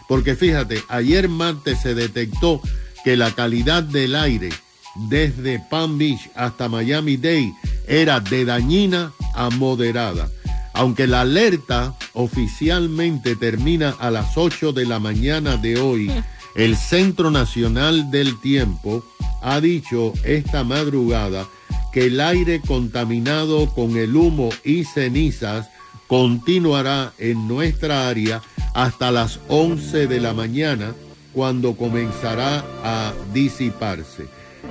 Porque 0.09 0.37
fíjate, 0.37 0.83
ayer 0.89 1.29
martes 1.29 1.81
se 1.81 1.95
detectó 1.95 2.61
que 3.05 3.17
la 3.17 3.33
calidad 3.33 3.83
del 3.83 4.15
aire 4.15 4.51
desde 4.95 5.59
Palm 5.59 5.99
Beach 5.99 6.31
hasta 6.35 6.69
Miami 6.69 7.17
Dade 7.17 7.55
era 7.87 8.21
de 8.21 8.45
dañina 8.45 9.13
a 9.35 9.51
moderada. 9.51 10.31
Aunque 10.73 11.07
la 11.07 11.23
alerta 11.23 11.95
oficialmente 12.15 13.37
termina 13.37 13.91
a 13.99 14.11
las 14.11 14.37
8 14.37 14.73
de 14.73 14.87
la 14.87 14.99
mañana 14.99 15.57
de 15.57 15.79
hoy, 15.79 16.11
el 16.55 16.77
Centro 16.77 17.31
Nacional 17.31 18.11
del 18.11 18.41
Tiempo 18.41 19.05
ha 19.43 19.61
dicho 19.61 20.13
esta 20.25 20.65
madrugada 20.65 21.47
que 21.93 22.07
el 22.07 22.21
aire 22.21 22.61
contaminado 22.61 23.73
con 23.73 23.97
el 23.97 24.17
humo 24.17 24.51
y 24.65 24.85
cenizas 24.85 25.69
continuará 26.07 27.13
en 27.19 27.49
nuestra 27.49 28.09
área 28.09 28.43
hasta 28.75 29.11
las 29.11 29.41
11 29.49 30.07
de 30.07 30.21
la 30.21 30.35
mañana 30.35 30.95
cuando 31.33 31.77
comenzará 31.77 32.65
a 32.83 33.13
disiparse. 33.33 34.27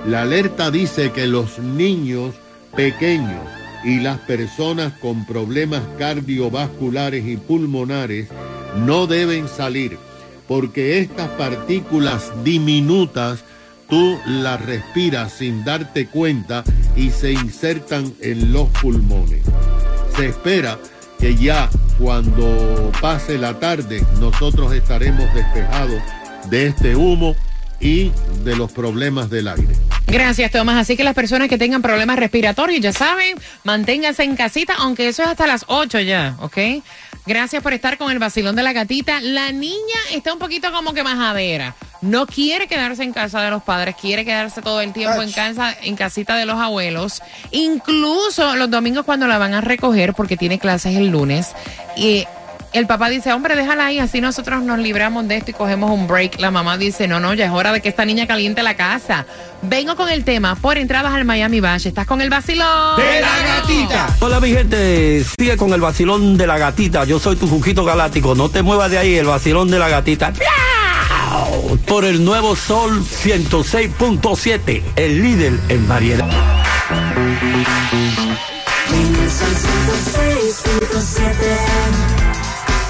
La 0.06 0.22
alerta 0.22 0.70
dice 0.70 1.12
que 1.12 1.26
los 1.26 1.58
niños 1.58 2.34
pequeños 2.74 3.42
y 3.84 4.00
las 4.00 4.18
personas 4.20 4.94
con 4.94 5.26
problemas 5.26 5.82
cardiovasculares 5.98 7.26
y 7.26 7.36
pulmonares 7.36 8.28
no 8.86 9.06
deben 9.06 9.46
salir 9.48 9.98
porque 10.48 10.98
estas 10.98 11.28
partículas 11.30 12.32
diminutas 12.42 13.44
tú 13.88 14.18
las 14.26 14.64
respiras 14.64 15.32
sin 15.32 15.64
darte 15.64 16.06
cuenta 16.06 16.64
y 16.96 17.10
se 17.10 17.32
insertan 17.32 18.12
en 18.20 18.52
los 18.52 18.68
pulmones. 18.68 19.42
Se 20.16 20.26
espera 20.26 20.78
que 21.24 21.34
ya 21.34 21.70
cuando 21.98 22.92
pase 23.00 23.38
la 23.38 23.58
tarde 23.58 24.04
nosotros 24.20 24.74
estaremos 24.74 25.32
despejados 25.32 26.02
de 26.50 26.66
este 26.66 26.96
humo 26.96 27.34
y 27.80 28.12
de 28.44 28.54
los 28.54 28.70
problemas 28.70 29.30
del 29.30 29.48
aire. 29.48 29.74
Gracias, 30.06 30.50
Tomás. 30.50 30.76
Así 30.76 30.98
que 30.98 31.02
las 31.02 31.14
personas 31.14 31.48
que 31.48 31.56
tengan 31.56 31.80
problemas 31.80 32.18
respiratorios, 32.18 32.82
ya 32.82 32.92
saben, 32.92 33.38
manténganse 33.62 34.22
en 34.22 34.36
casita, 34.36 34.74
aunque 34.78 35.08
eso 35.08 35.22
es 35.22 35.28
hasta 35.28 35.46
las 35.46 35.64
8 35.68 36.00
ya, 36.00 36.36
¿ok? 36.40 36.58
Gracias 37.24 37.62
por 37.62 37.72
estar 37.72 37.96
con 37.96 38.12
el 38.12 38.18
vacilón 38.18 38.54
de 38.54 38.62
la 38.62 38.74
gatita. 38.74 39.22
La 39.22 39.50
niña 39.50 39.98
está 40.12 40.34
un 40.34 40.38
poquito 40.38 40.72
como 40.72 40.92
que 40.92 41.02
majadera. 41.02 41.74
No 42.04 42.26
quiere 42.26 42.66
quedarse 42.66 43.02
en 43.02 43.14
casa 43.14 43.40
de 43.40 43.50
los 43.50 43.62
padres, 43.62 43.96
quiere 43.98 44.26
quedarse 44.26 44.60
todo 44.60 44.82
el 44.82 44.92
tiempo 44.92 45.22
en 45.22 45.32
casa, 45.32 45.74
en 45.82 45.96
casita 45.96 46.36
de 46.36 46.44
los 46.44 46.60
abuelos. 46.60 47.22
Incluso 47.50 48.56
los 48.56 48.70
domingos 48.70 49.06
cuando 49.06 49.26
la 49.26 49.38
van 49.38 49.54
a 49.54 49.62
recoger, 49.62 50.12
porque 50.12 50.36
tiene 50.36 50.58
clases 50.58 50.96
el 50.96 51.08
lunes. 51.08 51.54
Y 51.96 52.26
el 52.74 52.86
papá 52.86 53.08
dice, 53.08 53.32
hombre, 53.32 53.56
déjala 53.56 53.86
ahí, 53.86 54.00
así 54.00 54.20
nosotros 54.20 54.62
nos 54.62 54.78
libramos 54.80 55.26
de 55.28 55.38
esto 55.38 55.52
y 55.52 55.54
cogemos 55.54 55.90
un 55.90 56.06
break. 56.06 56.40
La 56.40 56.50
mamá 56.50 56.76
dice, 56.76 57.08
no, 57.08 57.20
no, 57.20 57.32
ya 57.32 57.46
es 57.46 57.52
hora 57.52 57.72
de 57.72 57.80
que 57.80 57.88
esta 57.88 58.04
niña 58.04 58.26
caliente 58.26 58.62
la 58.62 58.74
casa. 58.74 59.24
Vengo 59.62 59.96
con 59.96 60.10
el 60.10 60.24
tema 60.24 60.56
por 60.56 60.76
entradas 60.76 61.14
al 61.14 61.24
Miami 61.24 61.60
Bash. 61.60 61.86
Estás 61.86 62.06
con 62.06 62.20
el 62.20 62.28
vacilón. 62.28 62.98
De 62.98 63.22
la 63.22 63.60
gatita. 63.60 64.16
Hola 64.20 64.40
mi 64.40 64.50
gente, 64.50 65.24
sigue 65.38 65.56
con 65.56 65.72
el 65.72 65.80
vacilón 65.80 66.36
de 66.36 66.46
la 66.46 66.58
gatita. 66.58 67.04
Yo 67.04 67.18
soy 67.18 67.36
tu 67.36 67.48
Jujito 67.48 67.82
Galáctico. 67.82 68.34
No 68.34 68.50
te 68.50 68.60
muevas 68.60 68.90
de 68.90 68.98
ahí, 68.98 69.14
el 69.14 69.26
vacilón 69.26 69.70
de 69.70 69.78
la 69.78 69.88
gatita. 69.88 70.34
Por 71.86 72.04
el 72.04 72.24
nuevo 72.24 72.56
Sol 72.56 73.04
106.7, 73.04 74.82
el 74.96 75.22
líder 75.22 75.52
en 75.68 75.88
variedad. 75.88 76.30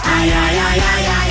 Ay, 0.04 0.30
ay, 0.30 0.58
ay, 0.58 0.82
ay, 0.96 1.23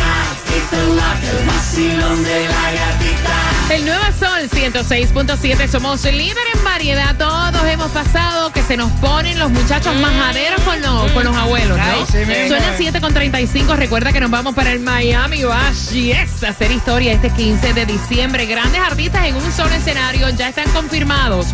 el 3.70 3.86
Nuevo 3.86 4.03
Sol 4.20 4.50
106.7, 4.50 5.67
somos 5.67 6.03
líder 6.03 6.43
en 6.53 6.63
variedad. 6.63 7.15
Todos 7.17 7.65
hemos 7.67 7.91
pasado 7.91 8.51
que 8.51 8.62
se 8.62 8.77
nos 8.77 8.91
ponen 8.93 9.39
los 9.39 9.50
muchachos 9.50 9.96
majaderos 9.96 10.62
con 10.62 10.82
los, 10.82 11.12
con 11.12 11.24
los 11.24 11.36
abuelos, 11.36 11.77
¿no? 11.77 11.84
Ay, 11.84 12.05
sí 12.08 12.25
las 12.50 12.79
es. 12.79 12.93
7.35. 12.93 13.75
Recuerda 13.75 14.12
que 14.13 14.20
nos 14.20 14.29
vamos 14.29 14.53
para 14.53 14.72
el 14.72 14.79
Miami 14.79 15.43
Bash. 15.43 15.89
Yes, 15.89 16.43
a 16.43 16.50
hacer 16.50 16.72
historia 16.72 17.13
este 17.13 17.29
15 17.29 17.74
de 17.74 17.86
diciembre. 17.86 18.46
Grandes 18.46 18.82
artistas 18.82 19.25
en 19.25 19.36
un 19.36 19.51
solo 19.51 19.74
escenario 19.74 20.29
ya 20.29 20.50
están 20.50 20.70
confirmados 20.72 21.48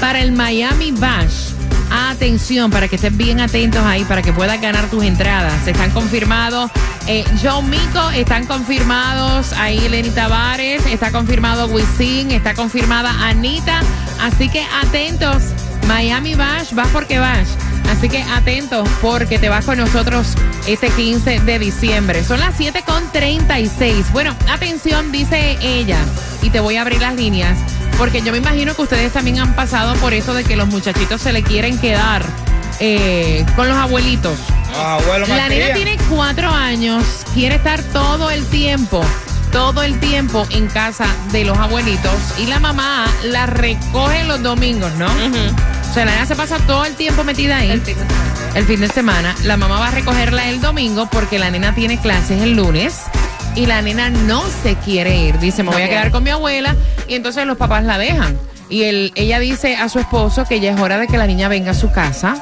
para 0.00 0.20
el 0.22 0.32
Miami 0.32 0.92
Bash. 0.92 1.55
Atención, 1.90 2.70
para 2.70 2.88
que 2.88 2.96
estén 2.96 3.16
bien 3.16 3.40
atentos 3.40 3.84
ahí, 3.84 4.04
para 4.04 4.22
que 4.22 4.32
puedas 4.32 4.60
ganar 4.60 4.88
tus 4.90 5.04
entradas. 5.04 5.66
Están 5.66 5.90
confirmados 5.90 6.70
eh, 7.06 7.24
John 7.42 7.70
Mico, 7.70 8.10
están 8.10 8.46
confirmados 8.46 9.52
ahí 9.52 9.88
Lenny 9.88 10.10
Tavares, 10.10 10.84
está 10.86 11.12
confirmado 11.12 11.66
Wisin, 11.66 12.32
está 12.32 12.54
confirmada 12.54 13.10
Anita. 13.28 13.80
Así 14.20 14.48
que 14.48 14.64
atentos, 14.82 15.42
Miami 15.86 16.34
Bash, 16.34 16.72
vas 16.72 16.88
porque 16.88 17.18
vas. 17.20 17.56
Así 17.90 18.08
que 18.08 18.22
atentos 18.22 18.88
porque 19.00 19.38
te 19.38 19.48
vas 19.48 19.64
con 19.64 19.78
nosotros 19.78 20.34
este 20.66 20.88
15 20.88 21.40
de 21.40 21.58
diciembre. 21.58 22.24
Son 22.24 22.40
las 22.40 22.58
7.36. 22.58 24.10
Bueno, 24.12 24.34
atención, 24.50 25.12
dice 25.12 25.56
ella, 25.62 25.98
y 26.42 26.50
te 26.50 26.58
voy 26.58 26.76
a 26.76 26.82
abrir 26.82 27.00
las 27.00 27.14
líneas, 27.14 27.56
porque 27.98 28.22
yo 28.22 28.32
me 28.32 28.38
imagino 28.38 28.74
que 28.74 28.82
ustedes 28.82 29.12
también 29.12 29.40
han 29.40 29.54
pasado 29.54 29.94
por 29.96 30.12
eso 30.14 30.34
de 30.34 30.44
que 30.44 30.56
los 30.56 30.68
muchachitos 30.68 31.20
se 31.20 31.32
le 31.32 31.42
quieren 31.42 31.78
quedar 31.78 32.24
eh, 32.80 33.44
con 33.54 33.68
los 33.68 33.76
abuelitos. 33.76 34.38
La 35.28 35.48
nena 35.48 35.74
tiene 35.74 35.96
cuatro 36.10 36.50
años, 36.50 37.04
quiere 37.32 37.54
estar 37.54 37.82
todo 37.82 38.30
el 38.30 38.44
tiempo, 38.46 39.02
todo 39.50 39.82
el 39.82 39.98
tiempo 40.00 40.46
en 40.50 40.66
casa 40.66 41.06
de 41.32 41.44
los 41.44 41.56
abuelitos 41.56 42.14
y 42.38 42.46
la 42.46 42.60
mamá 42.60 43.06
la 43.24 43.46
recoge 43.46 44.24
los 44.24 44.42
domingos, 44.42 44.92
¿no? 44.94 45.06
O 45.06 45.94
sea, 45.94 46.04
la 46.04 46.12
nena 46.12 46.26
se 46.26 46.36
pasa 46.36 46.58
todo 46.66 46.84
el 46.84 46.94
tiempo 46.94 47.24
metida 47.24 47.58
ahí. 47.58 47.70
el 48.54 48.64
fin 48.64 48.80
de 48.80 48.88
semana. 48.88 49.34
La 49.44 49.56
mamá 49.56 49.78
va 49.78 49.88
a 49.88 49.90
recogerla 49.92 50.48
el 50.48 50.60
domingo 50.60 51.08
porque 51.10 51.38
la 51.38 51.50
nena 51.50 51.74
tiene 51.74 51.98
clases 51.98 52.42
el 52.42 52.52
lunes 52.52 53.04
y 53.56 53.66
la 53.66 53.82
nena 53.82 54.08
no 54.10 54.42
se 54.62 54.74
quiere 54.76 55.16
ir. 55.16 55.38
Dice, 55.40 55.62
me 55.64 55.70
voy 55.72 55.82
a 55.82 55.88
quedar 55.88 56.10
con 56.12 56.22
mi 56.22 56.30
abuela 56.30 56.76
y 57.08 57.14
entonces 57.14 57.46
los 57.46 57.56
papás 57.56 57.82
la 57.84 57.98
dejan. 57.98 58.38
Y 58.68 58.82
él, 58.84 59.12
ella 59.16 59.38
dice 59.40 59.76
a 59.76 59.88
su 59.88 59.98
esposo 59.98 60.44
que 60.44 60.60
ya 60.60 60.72
es 60.72 60.80
hora 60.80 60.98
de 60.98 61.06
que 61.08 61.18
la 61.18 61.26
niña 61.26 61.48
venga 61.48 61.70
a 61.70 61.74
su 61.74 61.90
casa, 61.90 62.36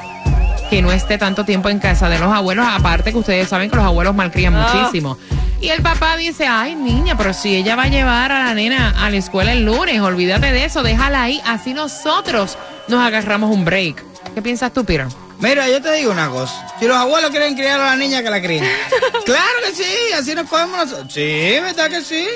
que 0.69 0.81
no 0.81 0.91
esté 0.91 1.17
tanto 1.17 1.45
tiempo 1.45 1.69
en 1.69 1.79
casa 1.79 2.09
de 2.09 2.19
los 2.19 2.31
abuelos, 2.33 2.65
aparte 2.69 3.11
que 3.11 3.17
ustedes 3.17 3.47
saben 3.47 3.69
que 3.69 3.75
los 3.75 3.85
abuelos 3.85 4.13
malcrían 4.15 4.55
Ah. 4.55 4.73
muchísimo. 4.73 5.17
Y 5.61 5.69
el 5.69 5.81
papá 5.81 6.17
dice, 6.17 6.47
ay 6.47 6.75
niña, 6.75 7.15
pero 7.17 7.33
si 7.33 7.55
ella 7.55 7.75
va 7.75 7.83
a 7.83 7.87
llevar 7.87 8.31
a 8.31 8.43
la 8.45 8.53
nena 8.53 8.93
a 8.99 9.09
la 9.09 9.17
escuela 9.17 9.53
el 9.53 9.63
lunes, 9.65 10.01
olvídate 10.01 10.51
de 10.51 10.65
eso, 10.65 10.83
déjala 10.83 11.23
ahí, 11.23 11.41
así 11.45 11.73
nosotros 11.73 12.57
nos 12.87 12.99
agarramos 13.01 13.49
un 13.51 13.63
break. 13.63 14.03
¿Qué 14.33 14.41
piensas 14.41 14.73
tú, 14.73 14.83
Peter? 14.83 15.07
Mira, 15.39 15.67
yo 15.67 15.81
te 15.81 15.91
digo 15.93 16.11
una 16.11 16.29
cosa. 16.29 16.67
Si 16.79 16.87
los 16.87 16.97
abuelos 16.97 17.29
quieren 17.29 17.55
criar 17.55 17.79
a 17.79 17.85
la 17.91 17.95
niña, 17.95 18.23
que 18.23 18.29
la 18.29 18.41
críen. 18.41 18.63
claro 19.25 19.53
que 19.65 19.73
sí, 19.73 20.13
así 20.17 20.33
nos 20.33 20.49
cogemos 20.49 20.77
nosotros. 20.77 21.13
Sí, 21.13 21.59
¿verdad 21.61 21.89
que 21.89 22.01
sí? 22.01 22.27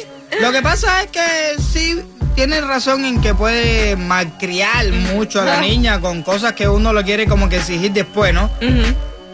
Lo 0.41 0.51
que 0.51 0.61
pasa 0.61 1.03
es 1.03 1.11
que 1.11 1.61
sí 1.61 2.01
tiene 2.35 2.61
razón 2.61 3.03
en 3.03 3.19
que 3.19 3.33
puede 3.33 3.95
malcriar 3.95 4.91
mucho 4.91 5.41
a 5.41 5.45
la 5.45 5.61
niña 5.61 5.99
con 5.99 6.21
cosas 6.23 6.53
que 6.53 6.69
uno 6.69 6.93
lo 6.93 7.03
quiere 7.03 7.27
como 7.27 7.49
que 7.49 7.57
exigir 7.57 7.91
después, 7.91 8.33
¿no? 8.33 8.49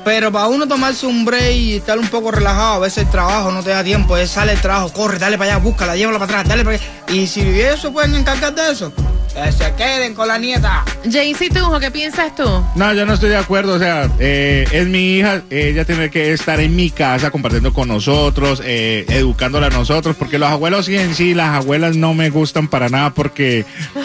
Pero 0.03 0.31
para 0.31 0.47
uno 0.47 0.67
tomarse 0.67 1.07
un 1.07 1.25
break 1.25 1.51
y 1.51 1.75
estar 1.77 1.97
un 1.97 2.07
poco 2.07 2.31
relajado, 2.31 2.75
a 2.75 2.79
veces 2.79 3.05
el 3.05 3.09
trabajo 3.09 3.51
no 3.51 3.63
te 3.63 3.71
da 3.71 3.83
tiempo, 3.83 4.15
es 4.17 4.29
sale 4.29 4.53
el 4.53 4.61
trabajo, 4.61 4.93
corre, 4.93 5.17
dale 5.17 5.37
para 5.37 5.53
allá, 5.53 5.63
búscala, 5.63 5.95
llévala 5.95 6.19
para 6.19 6.41
atrás, 6.41 6.47
dale 6.47 6.63
para 6.63 6.77
allá. 6.77 6.85
Y 7.07 7.25
si 7.27 7.41
ellos 7.41 7.87
pueden 7.91 8.13
encargar 8.13 8.53
de 8.53 8.71
eso, 8.71 8.93
que 9.35 9.51
se 9.51 9.73
queden 9.73 10.13
con 10.13 10.27
la 10.27 10.37
nieta. 10.37 10.83
Jaycee 11.03 11.49
Tunjo, 11.49 11.79
¿qué 11.79 11.91
piensas 11.91 12.33
tú? 12.35 12.43
No, 12.75 12.93
yo 12.93 13.05
no 13.05 13.13
estoy 13.13 13.29
de 13.29 13.37
acuerdo. 13.37 13.75
O 13.75 13.79
sea, 13.79 14.09
eh, 14.19 14.65
es 14.71 14.87
mi 14.87 15.17
hija. 15.17 15.43
Ella 15.49 15.83
tiene 15.85 16.09
que 16.09 16.31
estar 16.31 16.59
en 16.59 16.75
mi 16.75 16.89
casa 16.89 17.31
compartiendo 17.31 17.73
con 17.73 17.89
nosotros, 17.89 18.61
eh, 18.63 19.05
educándola 19.09 19.67
a 19.67 19.71
nosotros. 19.71 20.15
Porque 20.15 20.39
los 20.39 20.49
abuelos 20.49 20.85
sí 20.85 20.97
en 20.97 21.13
sí, 21.15 21.33
las 21.33 21.55
abuelas 21.55 21.95
no 21.95 22.13
me 22.13 22.29
gustan 22.29 22.67
para 22.67 22.89
nada 22.89 23.13
porque. 23.13 23.65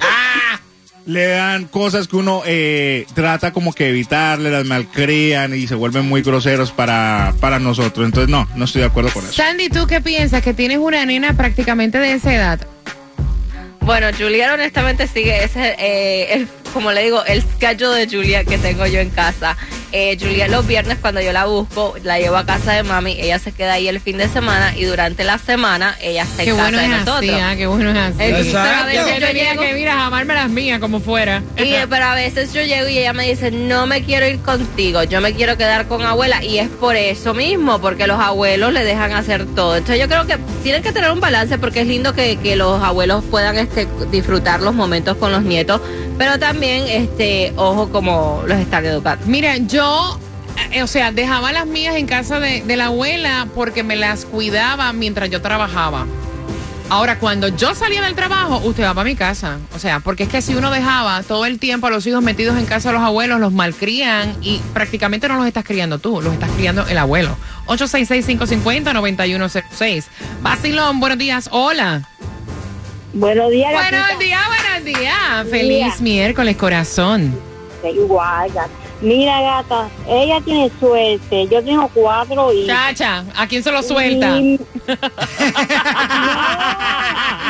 ¡ah! 0.00 0.60
Le 1.06 1.26
dan 1.26 1.64
cosas 1.64 2.06
que 2.06 2.16
uno 2.16 2.42
eh, 2.46 3.06
trata 3.14 3.52
como 3.52 3.72
que 3.72 3.88
evitarle, 3.88 4.52
las 4.52 4.64
malcrían 4.64 5.52
y 5.52 5.66
se 5.66 5.74
vuelven 5.74 6.08
muy 6.08 6.22
groseros 6.22 6.70
para, 6.70 7.34
para 7.40 7.58
nosotros. 7.58 8.06
Entonces, 8.06 8.30
no, 8.30 8.48
no 8.54 8.64
estoy 8.64 8.82
de 8.82 8.86
acuerdo 8.86 9.10
con 9.10 9.24
eso. 9.24 9.32
Sandy, 9.32 9.68
¿tú 9.68 9.86
qué 9.86 10.00
piensas? 10.00 10.42
Que 10.42 10.54
tienes 10.54 10.78
una 10.78 11.04
nena 11.04 11.36
prácticamente 11.36 11.98
de 11.98 12.12
esa 12.12 12.34
edad. 12.34 12.71
Bueno, 13.84 14.08
Julia 14.16 14.54
honestamente 14.54 15.08
sigue 15.08 15.42
ese, 15.42 15.74
eh, 15.78 16.34
el, 16.34 16.48
como 16.72 16.92
le 16.92 17.02
digo, 17.04 17.24
el 17.24 17.42
schedule 17.42 18.06
de 18.06 18.16
Julia 18.16 18.44
que 18.44 18.58
tengo 18.58 18.86
yo 18.86 19.00
en 19.00 19.10
casa. 19.10 19.56
Eh, 19.94 20.16
Julia 20.18 20.48
los 20.48 20.66
viernes 20.66 20.96
cuando 21.02 21.20
yo 21.20 21.32
la 21.32 21.44
busco, 21.44 21.94
la 22.02 22.18
llevo 22.18 22.36
a 22.38 22.46
casa 22.46 22.72
de 22.72 22.82
mami, 22.82 23.12
ella 23.20 23.38
se 23.38 23.52
queda 23.52 23.74
ahí 23.74 23.88
el 23.88 24.00
fin 24.00 24.16
de 24.16 24.26
semana 24.26 24.74
y 24.74 24.84
durante 24.84 25.22
la 25.22 25.36
semana 25.36 25.94
ella 26.00 26.22
está 26.22 26.44
Qué 26.44 26.50
en 26.50 26.56
casa 26.56 26.70
bueno 26.70 26.78
de 26.78 26.84
es 26.84 26.90
nosotros. 26.90 27.18
así, 27.18 27.30
ah, 27.30 27.54
qué 27.58 27.66
bueno 27.66 27.90
es 27.90 27.96
así. 27.98 28.16
Entonces, 28.20 28.54
a 28.54 28.84
veces 28.86 29.06
Yo 29.06 29.14
yo 29.20 29.26
tenía 29.26 29.52
llego- 29.52 29.60
que, 29.62 30.34
las 30.34 30.48
mías 30.50 30.78
como 30.80 31.00
fuera. 31.00 31.42
y, 31.58 31.74
eh, 31.74 31.86
pero 31.90 32.06
a 32.06 32.14
veces 32.14 32.54
yo 32.54 32.62
llego 32.62 32.88
y 32.88 32.98
ella 32.98 33.12
me 33.12 33.28
dice, 33.28 33.50
no 33.50 33.86
me 33.86 34.02
quiero 34.02 34.26
ir 34.26 34.38
contigo, 34.40 35.02
yo 35.04 35.20
me 35.20 35.34
quiero 35.34 35.58
quedar 35.58 35.86
con 35.88 36.00
abuela. 36.02 36.42
Y 36.42 36.58
es 36.58 36.68
por 36.68 36.96
eso 36.96 37.34
mismo, 37.34 37.78
porque 37.80 38.06
los 38.06 38.18
abuelos 38.18 38.72
le 38.72 38.84
dejan 38.84 39.12
hacer 39.12 39.44
todo. 39.54 39.76
Entonces 39.76 40.00
yo 40.00 40.08
creo 40.08 40.26
que 40.26 40.38
tienen 40.62 40.82
que 40.82 40.92
tener 40.92 41.10
un 41.10 41.20
balance 41.20 41.58
porque 41.58 41.82
es 41.82 41.86
lindo 41.86 42.14
que, 42.14 42.36
que 42.36 42.56
los 42.56 42.82
abuelos 42.82 43.22
puedan 43.30 43.58
este, 43.58 43.86
disfrutar 44.10 44.62
los 44.62 44.74
momentos 44.74 45.18
con 45.18 45.32
los 45.32 45.42
nietos, 45.42 45.82
pero 46.18 46.38
también, 46.38 46.61
este, 46.62 47.52
ojo 47.56 47.90
como 47.90 48.42
los 48.46 48.58
están 48.58 48.84
educando. 48.84 49.26
Mira, 49.26 49.56
yo, 49.56 50.18
eh, 50.70 50.82
o 50.82 50.86
sea, 50.86 51.12
dejaba 51.12 51.52
las 51.52 51.66
mías 51.66 51.96
en 51.96 52.06
casa 52.06 52.40
de, 52.40 52.62
de 52.62 52.76
la 52.76 52.86
abuela 52.86 53.48
porque 53.54 53.82
me 53.82 53.96
las 53.96 54.24
cuidaba 54.24 54.92
mientras 54.92 55.30
yo 55.30 55.42
trabajaba. 55.42 56.06
Ahora, 56.92 57.18
cuando 57.18 57.48
yo 57.48 57.74
salía 57.74 58.02
del 58.02 58.14
trabajo, 58.14 58.60
usted 58.64 58.84
va 58.84 58.92
para 58.92 59.08
mi 59.08 59.16
casa. 59.16 59.56
O 59.74 59.78
sea, 59.78 60.00
porque 60.00 60.24
es 60.24 60.28
que 60.28 60.42
si 60.42 60.54
uno 60.54 60.70
dejaba 60.70 61.22
todo 61.22 61.46
el 61.46 61.58
tiempo 61.58 61.86
a 61.86 61.90
los 61.90 62.06
hijos 62.06 62.22
metidos 62.22 62.58
en 62.58 62.66
casa 62.66 62.90
de 62.90 62.92
los 62.92 63.02
abuelos, 63.02 63.40
los 63.40 63.50
malcrían 63.50 64.36
y 64.42 64.58
prácticamente 64.74 65.26
no 65.26 65.38
los 65.38 65.46
estás 65.46 65.64
criando 65.64 65.98
tú, 65.98 66.20
los 66.20 66.34
estás 66.34 66.50
criando 66.50 66.86
el 66.86 66.98
abuelo. 66.98 67.34
866-550-9106. 67.66 70.04
Basilón, 70.42 71.00
buenos 71.00 71.16
días. 71.16 71.48
Hola. 71.50 72.06
Buenos 73.14 73.50
días, 73.50 73.72
Buenos 73.72 73.90
gatita. 73.90 74.18
días, 74.18 74.40
buenos 74.46 74.84
días. 74.84 75.48
Feliz 75.50 75.68
Día. 75.78 75.94
miércoles, 76.00 76.56
corazón. 76.56 77.38
Igual, 77.84 78.50
gata. 78.52 78.70
Mira, 79.00 79.40
gata, 79.40 79.88
ella 80.08 80.40
tiene 80.44 80.70
suerte. 80.78 81.48
Yo 81.50 81.62
tengo 81.62 81.88
cuatro 81.92 82.52
hijos. 82.52 82.68
Chacha, 82.68 83.24
¿a 83.36 83.46
quién 83.48 83.62
se 83.62 83.72
lo 83.72 83.82
suelta? 83.82 84.38
Y- 84.38 84.60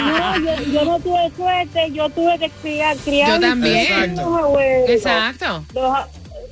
no, 0.07 0.37
yo, 0.39 0.63
yo 0.73 0.85
no 0.85 0.99
tuve 1.01 1.31
suerte. 1.37 1.91
Yo 1.93 2.09
tuve 2.11 2.39
que 2.39 2.51
criar, 2.63 2.97
criar 2.97 3.29
Yo 3.29 3.41
también. 3.41 4.19
abuelos. 4.19 4.89
Exacto. 4.91 5.65
Los- 5.75 5.99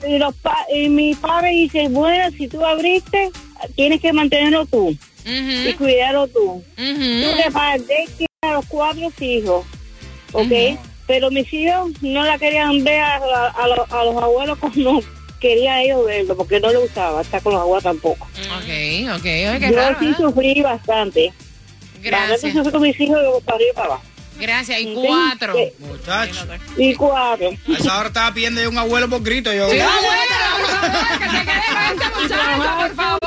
y, 0.08 0.18
los 0.18 0.34
pa- 0.36 0.66
y 0.74 0.88
mi 0.90 1.14
padre 1.14 1.50
dice, 1.50 1.88
bueno, 1.88 2.30
si 2.36 2.46
tú 2.48 2.64
abriste, 2.64 3.30
tienes 3.76 4.00
que 4.00 4.12
mantenerlo 4.12 4.64
tú 4.66 4.94
y 5.24 5.72
cuidarlo 5.74 6.26
tú. 6.28 6.52
ujú. 6.52 6.62
Tú 6.76 7.36
le 7.36 7.50
pagué 7.52 8.06
a 8.42 8.52
los 8.54 8.64
cuatro 8.68 9.12
hijos, 9.20 9.66
¿ok? 10.32 10.50
Pero 11.06 11.30
mis 11.30 11.52
hijos 11.52 11.90
no 12.00 12.22
la 12.24 12.38
querían 12.38 12.82
ver 12.82 12.98
a, 13.02 13.16
a- 13.16 13.48
a 13.48 13.66
los, 13.68 13.92
a 13.92 14.04
los 14.04 14.16
abuelos 14.22 14.58
como 14.60 15.02
querían 15.38 15.76
ellos 15.80 16.06
verlo, 16.06 16.34
porque 16.38 16.58
no 16.58 16.70
le 16.70 16.78
gustaba 16.78 17.20
estar 17.20 17.42
con 17.42 17.52
los 17.52 17.60
abuelos 17.60 17.84
tampoco. 17.84 18.24
Ok, 18.24 19.10
ok. 19.14 19.24
Oye, 19.26 19.58
qué 19.60 19.68
Yo 19.70 19.76
raro, 19.76 19.98
sí 20.00 20.06
¿eh? 20.06 20.14
sufrí 20.16 20.62
bastante. 20.62 21.34
Gracias. 22.00 22.54
Yo 22.54 22.64
con 22.72 22.80
mis 22.80 22.98
hijos 22.98 23.18
para 23.44 23.56
arriba 23.56 23.70
y 23.72 23.74
para 23.74 23.86
abajo. 23.88 24.02
Gracias. 24.38 24.80
Y 24.80 24.94
cuatro. 24.94 25.54
sí. 25.54 25.72
Muchachos. 25.80 26.46
Y 26.78 26.94
cuatro. 26.94 27.50
A 27.68 27.72
esa 27.78 27.98
hora 27.98 28.08
estaba 28.08 28.32
pidiendo 28.32 28.62
yo 28.62 28.70
un 28.70 28.78
abuelo 28.78 29.10
por 29.10 29.22
grito. 29.22 29.52
Yo, 29.52 29.68
Sí, 29.68 29.76
"Dale, 29.76 29.90
abuela, 29.92 30.24
por 30.56 30.70
favor, 30.70 31.18
que 31.18 31.28
se 31.28 31.44
quede 31.44 31.60
con 31.74 31.82
este 31.92 32.08
muchacho, 32.22 32.76
por 32.78 32.94
favor. 32.94 33.20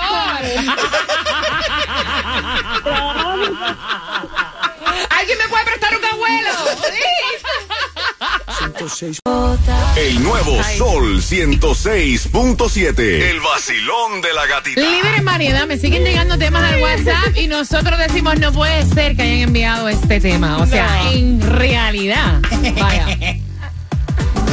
¿Alguien 5.10 5.38
me 5.38 5.48
puede 5.48 5.66
prestar 5.66 5.98
un 5.98 6.06
abuelo? 6.06 6.50
El 9.96 10.24
nuevo 10.24 10.64
Sol 10.78 11.22
106.7. 11.22 13.00
El 13.00 13.40
vacilón 13.40 14.22
de 14.22 14.34
la 14.34 14.46
gatita. 14.46 14.82
Líder 14.82 15.16
en 15.16 15.26
variedad, 15.26 15.68
me 15.68 15.78
siguen 15.78 16.04
llegando 16.04 16.38
temas 16.38 16.64
al 16.72 16.82
WhatsApp 16.82 17.38
y 17.38 17.48
nosotros 17.48 17.98
decimos 18.00 18.40
no 18.40 18.52
puede 18.52 18.86
ser 18.86 19.16
que 19.16 19.24
hayan 19.24 19.40
enviado 19.40 19.88
este 19.90 20.20
tema. 20.20 20.58
O 20.58 20.66
sea, 20.66 21.12
en 21.12 21.42
realidad. 21.42 22.42
Vaya. 22.80 23.40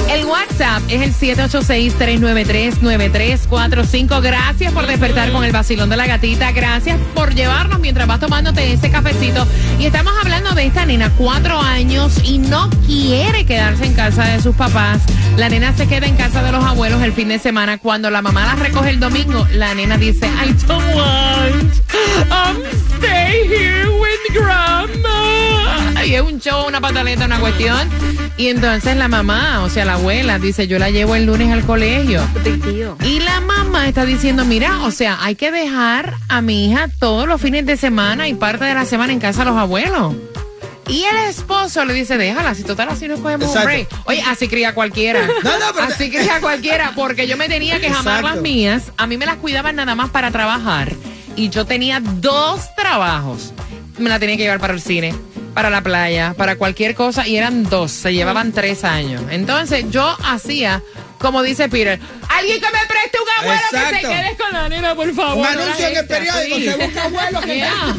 El 0.09 0.25
WhatsApp 0.25 0.83
es 0.89 1.03
el 1.03 1.13
786-393-9345. 1.37 4.23
Gracias 4.23 4.73
por 4.73 4.87
despertar 4.87 5.33
con 5.33 5.45
el 5.45 5.51
vacilón 5.53 5.91
de 5.91 5.97
la 5.97 6.07
gatita. 6.07 6.53
Gracias 6.53 6.99
por 7.15 7.35
llevarnos 7.35 7.81
mientras 7.81 8.07
vas 8.07 8.21
tomándote 8.21 8.73
ese 8.73 8.91
cafecito. 8.91 9.47
Y 9.79 9.85
estamos 9.87 10.13
hablando 10.21 10.53
de 10.53 10.67
esta 10.67 10.85
nena, 10.87 11.11
cuatro 11.17 11.61
años, 11.61 12.21
y 12.25 12.39
no 12.39 12.71
quiere 12.87 13.45
quedarse 13.47 13.87
en 13.87 13.95
casa 13.95 14.25
de 14.25 14.41
sus 14.41 14.57
papás. 14.57 15.03
La 15.37 15.49
nena 15.49 15.73
se 15.77 15.87
queda 15.87 16.07
en 16.07 16.17
casa 16.17 16.43
de 16.43 16.51
los 16.53 16.65
abuelos 16.65 17.03
el 17.03 17.13
fin 17.13 17.29
de 17.29 17.39
semana. 17.39 17.79
Cuando 17.79 18.11
la 18.11 18.23
mamá 18.23 18.47
la 18.47 18.57
recoge 18.57 18.91
el 18.91 18.99
domingo, 19.01 19.47
la 19.53 19.75
nena 19.75 19.97
dice, 19.97 20.27
I 20.27 20.53
don't 20.67 20.95
want. 20.95 21.73
I'm 22.31 22.57
stay 22.99 23.47
here 23.47 23.89
with 23.89 24.35
grandma. 24.35 25.10
Y 26.05 26.15
es 26.15 26.23
un 26.23 26.41
show, 26.41 26.67
una 26.67 26.81
pataleta, 26.81 27.27
una 27.27 27.39
cuestión. 27.41 27.89
Y 28.37 28.49
entonces 28.49 28.97
la 28.97 29.09
mamá, 29.09 29.63
o 29.63 29.69
sea, 29.69 29.85
la 29.85 29.95
abuela, 29.95 30.39
dice, 30.39 30.67
yo 30.67 30.79
la 30.79 30.91
llevo 30.91 31.15
el 31.15 31.27
lunes 31.27 31.53
al 31.53 31.65
colegio. 31.65 32.23
Y 33.05 33.21
la 33.21 33.41
mamá 33.41 33.87
está 33.89 34.05
diciendo, 34.07 34.45
mira, 34.45 34.81
o 34.85 34.91
sea, 34.91 35.19
hay 35.21 35.35
que 35.35 35.51
dejar 35.51 36.15
a 36.29 36.41
mi 36.41 36.71
hija 36.71 36.89
todos 36.99 37.29
los 37.29 37.41
fines 37.41 37.67
de 37.67 37.77
semana 37.77 38.29
y 38.29 38.35
parte 38.35 38.65
de 38.65 38.75
la 38.75 38.85
semana 38.87 39.13
en 39.13 39.21
casa 39.21 39.41
de 39.45 39.51
los 39.51 39.59
abuelos. 39.59 40.15
Y 40.89 41.05
el 41.05 41.17
esposo 41.29 41.85
le 41.85 41.93
dice, 41.95 42.17
déjala, 42.19 42.55
si 42.55 42.65
total 42.65 42.89
así 42.89 43.07
nos 43.07 43.21
cogemos 43.21 43.55
un 43.55 43.63
break. 43.65 43.89
Oye, 44.07 44.23
así 44.27 44.49
cría 44.49 44.75
cualquiera. 44.75 45.25
No, 45.45 45.59
no, 45.59 45.67
pero- 45.75 45.87
así 45.87 46.11
cría 46.11 46.41
cualquiera, 46.41 46.93
porque 46.97 47.29
yo 47.29 47.37
me 47.37 47.49
tenía 47.49 47.79
que 47.81 47.89
jamar 47.91 48.21
Exacto. 48.21 48.29
las 48.35 48.43
mías. 48.43 48.83
A 48.97 49.07
mí 49.07 49.17
me 49.17 49.27
las 49.27 49.37
cuidaban 49.37 49.77
nada 49.77 49.95
más 49.95 50.11
para 50.11 50.31
trabajar. 50.33 50.93
Y 51.37 51.49
yo 51.51 51.65
tenía 51.65 52.01
dos 52.01 52.63
trabajos. 52.75 53.53
Me 53.99 54.09
la 54.09 54.19
tenía 54.19 54.37
que 54.37 54.43
llevar 54.45 54.59
para 54.61 54.73
el 54.73 54.81
cine, 54.81 55.15
para 55.55 55.71
la 55.71 55.83
playa, 55.83 56.35
para 56.37 56.57
cualquier 56.57 56.95
cosa. 56.95 57.27
Y 57.27 57.37
eran 57.37 57.65
dos, 57.65 57.91
se 57.91 58.13
llevaban 58.13 58.53
tres 58.53 58.85
años. 58.85 59.23
Entonces 59.31 59.85
yo 59.91 60.17
hacía 60.25 60.83
como 61.21 61.43
dice 61.43 61.69
Peter, 61.69 61.99
alguien 62.29 62.61
que 62.61 62.67
me 62.67 62.79
preste 62.89 63.19
un 63.21 63.43
abuelo 63.45 63.61
que 63.71 63.97
se 63.97 64.01
quede 64.09 64.37
con 64.37 64.53
la 64.53 64.69
nena, 64.69 64.95
por 64.95 65.13
favor. 65.15 65.37
Un 65.39 65.47
anuncio 65.47 65.87
en 65.89 65.97
el 65.99 66.07
periódico, 66.07 66.55
así. 66.57 66.65
se 66.65 66.77
busca 66.77 67.03
abuelo 67.05 67.41
que 67.43 67.51
Yeah. 67.61 67.95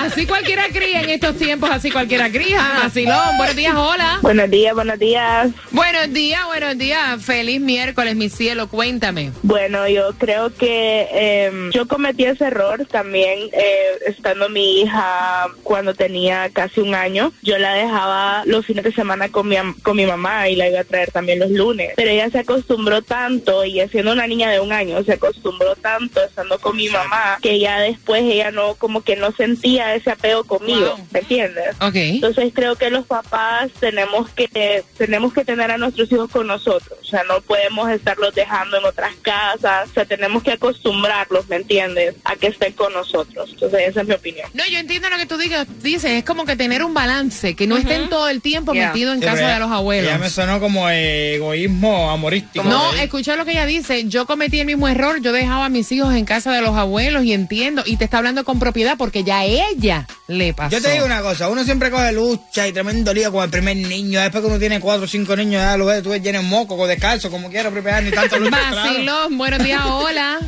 Así 0.00 0.26
cualquiera 0.26 0.68
cría 0.68 1.02
en 1.02 1.10
estos 1.10 1.36
tiempos, 1.36 1.68
así 1.70 1.90
cualquiera 1.90 2.30
cría. 2.30 2.62
Vacilón, 2.82 3.36
buenos 3.36 3.56
días, 3.56 3.74
hola. 3.76 4.18
Buenos 4.22 4.50
días, 4.50 4.74
buenos 4.74 4.98
días. 4.98 5.48
Buenos 5.70 6.12
días, 6.12 6.40
buenos 6.46 6.78
días. 6.78 7.22
Feliz 7.22 7.60
miércoles, 7.60 8.16
mi 8.16 8.30
cielo, 8.30 8.68
cuéntame. 8.68 9.32
Bueno, 9.42 9.86
yo 9.88 10.14
creo 10.16 10.54
que 10.54 11.08
eh, 11.12 11.70
yo 11.74 11.86
cometí 11.88 12.24
ese 12.24 12.46
error 12.46 12.86
también 12.90 13.38
eh, 13.52 13.86
estando 14.06 14.48
mi 14.48 14.80
hija 14.80 15.48
cuando 15.62 15.92
tenía 15.94 16.48
casi 16.52 16.80
un 16.80 16.94
año. 16.94 17.32
Yo 17.42 17.58
la 17.58 17.74
dejaba 17.74 18.42
los 18.46 18.64
fines 18.64 18.84
de 18.84 18.92
semana 18.92 19.28
con 19.28 19.46
mi, 19.48 19.56
am- 19.56 19.78
con 19.82 19.96
mi 19.96 20.06
mamá 20.06 20.48
y 20.48 20.56
la 20.56 20.68
iba 20.68 20.80
a 20.80 20.84
traer 20.84 21.10
también 21.10 21.38
los 21.40 21.50
lunes. 21.50 21.92
Pero 21.96 22.10
ella 22.10 22.30
se 22.30 22.38
acostumbró 22.46 23.02
tanto 23.02 23.64
y 23.64 23.80
siendo 23.88 24.12
una 24.12 24.26
niña 24.26 24.50
de 24.50 24.60
un 24.60 24.72
año 24.72 25.02
se 25.04 25.14
acostumbró 25.14 25.74
tanto 25.76 26.22
estando 26.22 26.58
con 26.58 26.76
mi 26.76 26.88
mamá 26.88 27.38
que 27.42 27.58
ya 27.58 27.80
después 27.80 28.22
ella 28.22 28.50
no 28.50 28.74
como 28.76 29.02
que 29.02 29.16
no 29.16 29.32
sentía 29.32 29.94
ese 29.94 30.10
apego 30.10 30.44
conmigo, 30.44 30.96
Wow. 30.96 31.06
¿me 31.10 31.18
entiendes? 31.20 31.74
Ok. 31.80 31.94
Entonces 31.96 32.52
creo 32.54 32.76
que 32.76 32.90
los 32.90 33.04
papás 33.06 33.70
tenemos 33.80 34.30
que 34.30 34.82
tenemos 34.96 35.32
que 35.32 35.44
tener 35.44 35.70
a 35.70 35.78
nuestros 35.78 36.10
hijos 36.12 36.30
con 36.30 36.46
nosotros, 36.46 36.98
o 37.00 37.04
sea, 37.04 37.22
no 37.24 37.40
podemos 37.40 37.90
estarlos 37.90 38.34
dejando 38.34 38.78
en 38.78 38.84
otras 38.84 39.14
casas, 39.22 39.90
o 39.90 39.92
sea, 39.94 40.04
tenemos 40.04 40.42
que 40.42 40.52
acostumbrarlos, 40.52 41.48
¿me 41.48 41.56
entiendes? 41.56 42.14
A 42.24 42.36
que 42.36 42.46
estén 42.48 42.72
con 42.74 42.92
nosotros. 42.92 43.50
Entonces 43.52 43.80
esa 43.88 44.02
es 44.02 44.06
mi 44.08 44.14
opinión. 44.14 44.48
No, 44.54 44.62
yo 44.70 44.78
entiendo 44.78 45.10
lo 45.10 45.16
que 45.18 45.26
tú 45.26 45.36
digas, 45.36 45.66
dices, 45.82 46.10
es 46.12 46.24
como 46.24 46.44
que 46.44 46.54
tener 46.56 46.82
un 46.84 46.94
balance, 46.94 47.54
que 47.56 47.66
no 47.66 47.76
estén 47.76 48.08
todo 48.08 48.28
el 48.28 48.40
tiempo 48.40 48.72
Yeah. 48.72 48.88
metidos 48.88 49.14
en 49.14 49.20
Sí, 49.20 49.26
casa 49.26 49.48
de 49.54 49.58
los 49.58 49.70
abuelos. 49.70 50.10
Ya 50.12 50.18
me 50.18 50.28
sonó 50.28 50.60
como 50.60 50.88
egoísmo 50.90 52.10
No, 52.54 52.92
escucha 52.94 53.36
lo 53.36 53.44
que 53.44 53.52
ella 53.52 53.66
dice. 53.66 54.04
Yo 54.04 54.26
cometí 54.26 54.60
el 54.60 54.66
mismo 54.66 54.88
error. 54.88 55.20
Yo 55.20 55.32
dejaba 55.32 55.66
a 55.66 55.68
mis 55.68 55.90
hijos 55.92 56.14
en 56.14 56.24
casa 56.24 56.52
de 56.52 56.60
los 56.60 56.76
abuelos 56.76 57.24
y 57.24 57.32
entiendo. 57.32 57.82
Y 57.86 57.96
te 57.96 58.04
está 58.04 58.18
hablando 58.18 58.44
con 58.44 58.58
propiedad 58.58 58.96
porque 58.96 59.24
ya 59.24 59.40
a 59.40 59.44
ella 59.44 60.06
le 60.28 60.54
pasó. 60.54 60.76
Yo 60.76 60.82
te 60.82 60.92
digo 60.92 61.06
una 61.06 61.22
cosa, 61.22 61.48
uno 61.48 61.64
siempre 61.64 61.90
coge 61.90 62.12
lucha 62.12 62.66
y 62.66 62.72
tremendo 62.72 63.12
lío 63.14 63.32
con 63.32 63.44
el 63.44 63.50
primer 63.50 63.76
niño. 63.76 64.20
Después 64.20 64.42
que 64.42 64.48
uno 64.48 64.58
tiene 64.58 64.80
cuatro 64.80 65.04
o 65.04 65.08
cinco 65.08 65.36
niños, 65.36 65.62
ya 65.62 65.76
lo 65.76 65.86
ves, 65.86 66.02
tú 66.02 66.10
ves, 66.10 66.22
tienes 66.22 66.42
moco, 66.42 66.76
con 66.76 66.88
descalzo, 66.88 67.30
como 67.30 67.50
quiera, 67.50 67.70
preparar 67.70 68.02
ni 68.02 68.10
tanto 68.10 68.38
lucha. 68.38 68.70
Vacilón, 68.72 69.38
buenos 69.38 69.62
días, 69.62 69.82
hola. 69.84 70.38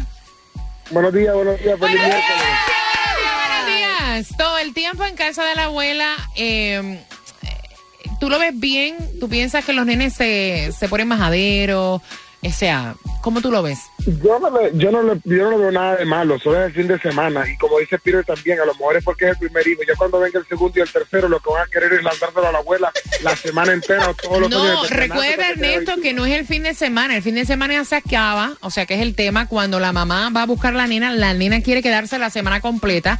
Buenos 0.90 1.12
días, 1.12 1.34
buenos 1.34 1.60
días, 1.60 1.78
feliz 1.78 2.00
Buenos 2.00 2.16
días, 2.16 2.38
buenos 3.48 3.66
días. 3.66 4.28
Todo 4.38 4.58
el 4.58 4.72
tiempo 4.72 5.04
en 5.04 5.16
casa 5.16 5.44
de 5.44 5.54
la 5.54 5.64
abuela, 5.64 6.16
eh, 6.34 7.04
¿tú 8.20 8.28
lo 8.28 8.38
ves 8.38 8.58
bien? 8.58 8.96
¿Tú 9.20 9.28
piensas 9.28 9.64
que 9.64 9.72
los 9.72 9.86
nenes 9.86 10.14
se, 10.14 10.70
se 10.72 10.88
ponen 10.88 11.08
majaderos? 11.08 12.00
O 12.40 12.50
sea, 12.50 12.94
¿cómo 13.20 13.40
tú 13.40 13.50
lo 13.50 13.64
ves? 13.64 13.80
Yo 14.22 14.38
no, 14.38 14.48
le, 14.48 14.70
yo, 14.74 14.92
no 14.92 15.02
le, 15.02 15.20
yo 15.24 15.50
no 15.50 15.58
veo 15.58 15.72
nada 15.72 15.96
de 15.96 16.04
malo, 16.04 16.38
solo 16.38 16.60
es 16.60 16.66
el 16.66 16.72
fin 16.72 16.86
de 16.86 16.98
semana. 17.00 17.44
Y 17.50 17.56
como 17.56 17.80
dice 17.80 17.98
Peter 17.98 18.24
también, 18.24 18.60
a 18.60 18.64
lo 18.64 18.74
mejor 18.74 18.96
es 18.96 19.04
porque 19.04 19.24
es 19.24 19.32
el 19.32 19.38
primer 19.38 19.66
hijo. 19.66 19.82
Ya 19.86 19.96
cuando 19.96 20.20
venga 20.20 20.38
el 20.38 20.46
segundo 20.46 20.78
y 20.78 20.82
el 20.82 20.90
tercero, 20.90 21.28
lo 21.28 21.40
que 21.40 21.50
van 21.50 21.62
a 21.62 21.66
querer 21.66 21.92
es 21.94 22.02
lanzárselo 22.04 22.46
a 22.46 22.52
la 22.52 22.58
abuela 22.58 22.92
la 23.22 23.34
semana 23.34 23.72
entera 23.72 24.08
o 24.08 24.14
todos 24.14 24.40
los 24.42 24.50
No, 24.50 24.84
recuerda 24.84 25.46
que 25.46 25.50
Ernesto 25.50 26.00
que 26.00 26.12
no 26.12 26.26
es 26.26 26.38
el 26.38 26.46
fin 26.46 26.62
de 26.62 26.74
semana, 26.74 27.16
el 27.16 27.22
fin 27.22 27.34
de 27.34 27.44
semana 27.44 27.74
ya 27.74 27.84
se 27.84 27.96
acaba, 27.96 28.52
o 28.60 28.70
sea 28.70 28.86
que 28.86 28.94
es 28.94 29.00
el 29.00 29.16
tema 29.16 29.48
cuando 29.48 29.80
la 29.80 29.92
mamá 29.92 30.30
va 30.30 30.42
a 30.42 30.46
buscar 30.46 30.74
a 30.74 30.76
la 30.76 30.86
nena, 30.86 31.10
la 31.10 31.34
nena 31.34 31.60
quiere 31.60 31.82
quedarse 31.82 32.20
la 32.20 32.30
semana 32.30 32.60
completa 32.60 33.18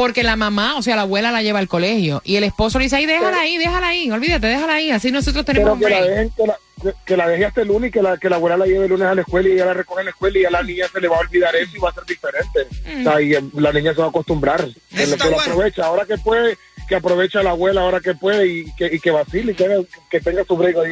porque 0.00 0.22
la 0.22 0.34
mamá, 0.34 0.76
o 0.78 0.82
sea, 0.82 0.96
la 0.96 1.02
abuela 1.02 1.30
la 1.30 1.42
lleva 1.42 1.58
al 1.58 1.68
colegio 1.68 2.22
y 2.24 2.36
el 2.36 2.44
esposo 2.44 2.78
le 2.78 2.84
dice, 2.84 2.96
ay, 2.96 3.04
déjala 3.04 3.38
ahí, 3.38 3.58
déjala 3.58 3.88
ahí, 3.88 4.10
olvídate, 4.10 4.46
déjala 4.46 4.72
ahí, 4.76 4.90
así 4.90 5.12
nosotros 5.12 5.44
tenemos 5.44 5.66
Pero 5.68 5.74
un 5.74 5.80
que 5.80 5.90
la, 5.90 6.06
dejen, 6.10 6.30
que, 6.30 6.46
la, 6.46 6.56
que- 7.04 7.16
la 7.18 7.28
deje 7.28 7.44
hasta 7.44 7.60
el 7.60 7.68
lunes 7.68 7.88
y 7.88 7.92
que 7.92 8.00
la, 8.02 8.16
que 8.16 8.30
la 8.30 8.36
abuela 8.36 8.56
la 8.56 8.64
lleve 8.64 8.84
el 8.84 8.90
lunes 8.90 9.06
a 9.08 9.14
la 9.14 9.20
escuela 9.20 9.48
y 9.50 9.52
ella 9.52 9.66
la 9.66 9.74
recoge 9.74 10.00
en 10.00 10.04
la 10.06 10.10
escuela 10.12 10.38
y 10.38 10.44
a 10.46 10.50
la 10.50 10.62
niña 10.62 10.86
se 10.90 11.00
le 11.02 11.08
va 11.08 11.16
a 11.16 11.20
olvidar 11.20 11.54
eso 11.54 11.76
y 11.76 11.78
va 11.80 11.90
a 11.90 11.92
ser 11.92 12.04
diferente. 12.06 12.66
Mm. 12.86 13.06
O 13.06 13.10
sea, 13.10 13.20
y 13.20 13.60
la 13.60 13.72
niña 13.74 13.92
se 13.92 14.00
va 14.00 14.06
a 14.06 14.08
acostumbrar. 14.08 14.64
Que, 14.64 15.02
Eso 15.02 15.16
lo- 15.16 15.22
que 15.22 15.28
bueno. 15.28 15.42
aprovecha. 15.52 15.84
Ahora 15.84 16.06
que 16.06 16.16
puede, 16.16 16.56
que 16.90 16.96
aproveche 16.96 17.38
a 17.38 17.42
la 17.44 17.50
abuela 17.50 17.82
ahora 17.82 18.00
que 18.00 18.14
puede 18.14 18.48
y 18.48 18.72
que, 18.72 18.86
y 18.92 18.98
que 18.98 19.12
vacile 19.12 19.52
y 19.52 19.54
que, 19.54 19.64
haga- 19.64 19.84
que 20.10 20.20
tenga 20.20 20.42
su 20.44 20.56
break 20.56 20.76
ahí. 20.76 20.90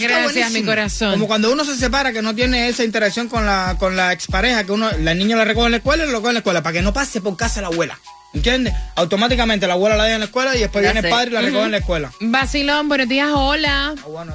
Gracias, 0.00 0.50
mi 0.52 0.62
corazón. 0.62 1.10
Como 1.12 1.26
cuando 1.26 1.52
uno 1.52 1.62
se 1.66 1.76
separa, 1.76 2.10
que 2.10 2.22
no 2.22 2.34
tiene 2.34 2.68
esa 2.68 2.84
interacción 2.84 3.28
con 3.28 3.44
la, 3.44 3.76
con 3.78 3.96
la 3.96 4.14
expareja, 4.14 4.64
que 4.64 4.72
uno, 4.72 4.88
la 5.00 5.12
niña 5.12 5.36
la 5.36 5.44
recoge 5.44 5.66
en 5.66 5.72
la 5.72 5.76
escuela 5.76 6.04
y 6.04 6.06
lo 6.06 6.12
recoge 6.14 6.30
en 6.30 6.34
la 6.34 6.38
escuela, 6.40 6.62
para 6.62 6.72
que 6.72 6.80
no 6.82 6.94
pase 6.94 7.20
por 7.20 7.36
casa 7.36 7.60
la 7.60 7.66
abuela. 7.66 7.98
¿Entiendes? 8.32 8.72
Automáticamente 8.96 9.66
la 9.66 9.74
abuela 9.74 9.94
la 9.96 10.04
deja 10.04 10.14
en 10.14 10.20
la 10.20 10.26
escuela 10.26 10.56
y 10.56 10.60
después 10.60 10.82
Ya 10.82 10.92
viene 10.92 11.06
el 11.06 11.12
padre 11.14 11.30
y 11.30 11.34
la 11.34 11.40
recoge 11.42 11.64
en 11.66 11.70
la 11.70 11.76
escuela. 11.76 12.10
Vacilón, 12.20 12.88
buenos 12.88 13.06
días, 13.08 13.28
hola. 13.34 13.94
Ah, 13.96 14.06
bueno. 14.08 14.34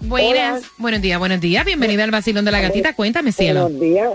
Buenas. 0.00 0.62
Buenos 0.78 1.02
días, 1.02 1.18
buenos 1.18 1.40
días, 1.40 1.64
bienvenida 1.66 2.04
al 2.04 2.10
Vacilón 2.10 2.44
de 2.46 2.50
la 2.52 2.60
Gatita, 2.60 2.94
cuéntame, 2.94 3.32
cielo. 3.32 3.64
Buenos 3.64 3.80
días. 3.82 4.08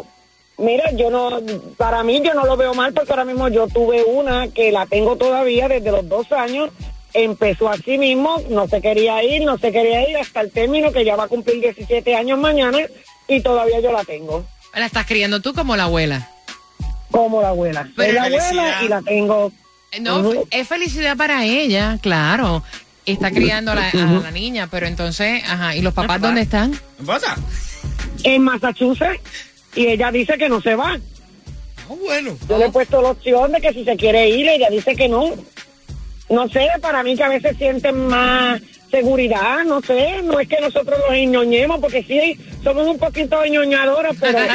Mira, 0.57 0.91
yo 0.93 1.09
no, 1.09 1.41
para 1.77 2.03
mí 2.03 2.21
yo 2.23 2.33
no 2.33 2.45
lo 2.45 2.55
veo 2.55 2.73
mal 2.73 2.93
porque 2.93 3.11
ahora 3.11 3.25
mismo 3.25 3.49
yo 3.49 3.67
tuve 3.67 4.03
una 4.03 4.47
que 4.47 4.71
la 4.71 4.85
tengo 4.85 5.17
todavía 5.17 5.67
desde 5.67 5.91
los 5.91 6.07
dos 6.07 6.31
años. 6.31 6.69
Empezó 7.13 7.69
así 7.69 7.97
mismo, 7.97 8.41
no 8.49 8.67
se 8.67 8.81
quería 8.81 9.23
ir, 9.23 9.43
no 9.45 9.57
se 9.57 9.71
quería 9.71 10.09
ir 10.09 10.17
hasta 10.17 10.41
el 10.41 10.51
término 10.51 10.91
que 10.91 11.05
ya 11.05 11.15
va 11.15 11.25
a 11.25 11.27
cumplir 11.27 11.61
17 11.61 12.15
años 12.15 12.37
mañana 12.39 12.79
y 13.27 13.41
todavía 13.41 13.79
yo 13.79 13.91
la 13.91 14.03
tengo 14.03 14.45
La 14.73 14.85
estás 14.85 15.05
criando 15.05 15.41
tú 15.41 15.53
como 15.53 15.75
la 15.77 15.83
abuela. 15.85 16.29
como 17.11 17.41
la 17.41 17.49
abuela. 17.49 17.89
Pero 17.95 18.09
es 18.09 18.15
la 18.15 18.23
abuela 18.25 18.41
felicidad. 18.43 18.81
y 18.81 18.87
la 18.89 19.01
tengo. 19.01 19.51
No, 20.01 20.33
es 20.51 20.67
felicidad 20.67 21.15
para 21.15 21.45
ella, 21.45 21.97
claro. 22.01 22.63
Está 23.05 23.31
criando 23.31 23.71
a 23.71 23.75
la, 23.75 23.89
a 23.89 23.95
la 24.23 24.31
niña, 24.31 24.67
pero 24.69 24.87
entonces, 24.87 25.41
ajá, 25.47 25.75
¿y 25.75 25.81
los 25.81 25.93
papás 25.93 26.19
dónde 26.19 26.41
están? 26.41 26.77
En 28.23 28.41
Massachusetts 28.41 29.21
y 29.75 29.87
ella 29.87 30.11
dice 30.11 30.37
que 30.37 30.49
no 30.49 30.61
se 30.61 30.75
va. 30.75 30.97
Ah, 31.89 31.93
bueno. 32.03 32.37
Yo 32.49 32.57
le 32.57 32.65
he 32.65 32.71
puesto 32.71 33.01
la 33.01 33.11
opción 33.11 33.51
de 33.51 33.61
que 33.61 33.73
si 33.73 33.83
se 33.83 33.95
quiere 33.95 34.29
ir, 34.29 34.47
ella 34.47 34.69
dice 34.69 34.95
que 34.95 35.07
no. 35.07 35.33
No 36.29 36.49
sé, 36.49 36.67
para 36.81 37.03
mí 37.03 37.15
que 37.15 37.23
a 37.23 37.29
veces 37.29 37.55
sienten 37.57 38.07
más 38.07 38.61
seguridad, 38.89 39.63
no 39.65 39.81
sé, 39.81 40.21
no 40.23 40.39
es 40.39 40.47
que 40.47 40.59
nosotros 40.61 40.99
los 41.07 41.17
ñoñemos, 41.27 41.79
porque 41.79 42.03
sí, 42.03 42.39
somos 42.63 42.87
un 42.87 42.97
poquito 42.97 43.45
ñoñadoras, 43.45 44.15
pero... 44.19 44.39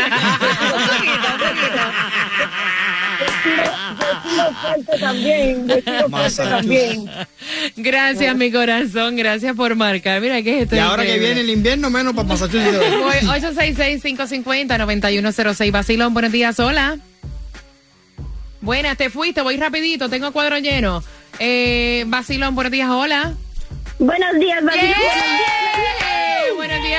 fuerte 4.62 4.98
también, 4.98 5.68
yo 5.68 5.74
fuerte 6.08 6.42
también. 6.42 7.10
Gracias, 7.76 8.36
mi 8.36 8.50
corazón, 8.52 9.16
gracias 9.16 9.54
por 9.56 9.74
marcar. 9.76 10.20
Mira 10.20 10.42
que 10.42 10.56
es 10.56 10.62
esto. 10.64 10.76
Y 10.76 10.78
ahora 10.78 11.04
que 11.04 11.18
viene 11.18 11.40
el 11.40 11.48
invierno, 11.50 11.90
menos 11.90 12.14
para 12.14 12.28
Massachusetts. 12.28 12.78
Voy, 13.02 13.14
866-550-9106. 13.40 15.70
Basilón, 15.70 16.12
buenos 16.14 16.32
días, 16.32 16.58
hola. 16.60 16.98
Buenas, 18.60 18.96
te 18.98 19.08
fuiste, 19.08 19.40
voy 19.40 19.56
rapidito, 19.56 20.10
tengo 20.10 20.32
cuadro 20.32 20.58
lleno. 20.58 21.02
Eh, 21.38 22.04
Basilón, 22.06 22.54
buenos 22.54 22.70
días, 22.70 22.90
hola. 22.90 23.32
Buenos 23.98 24.38
días, 24.38 24.58
¡Eh! 24.60 24.64
Buenos 24.64 24.82
días, 24.82 24.98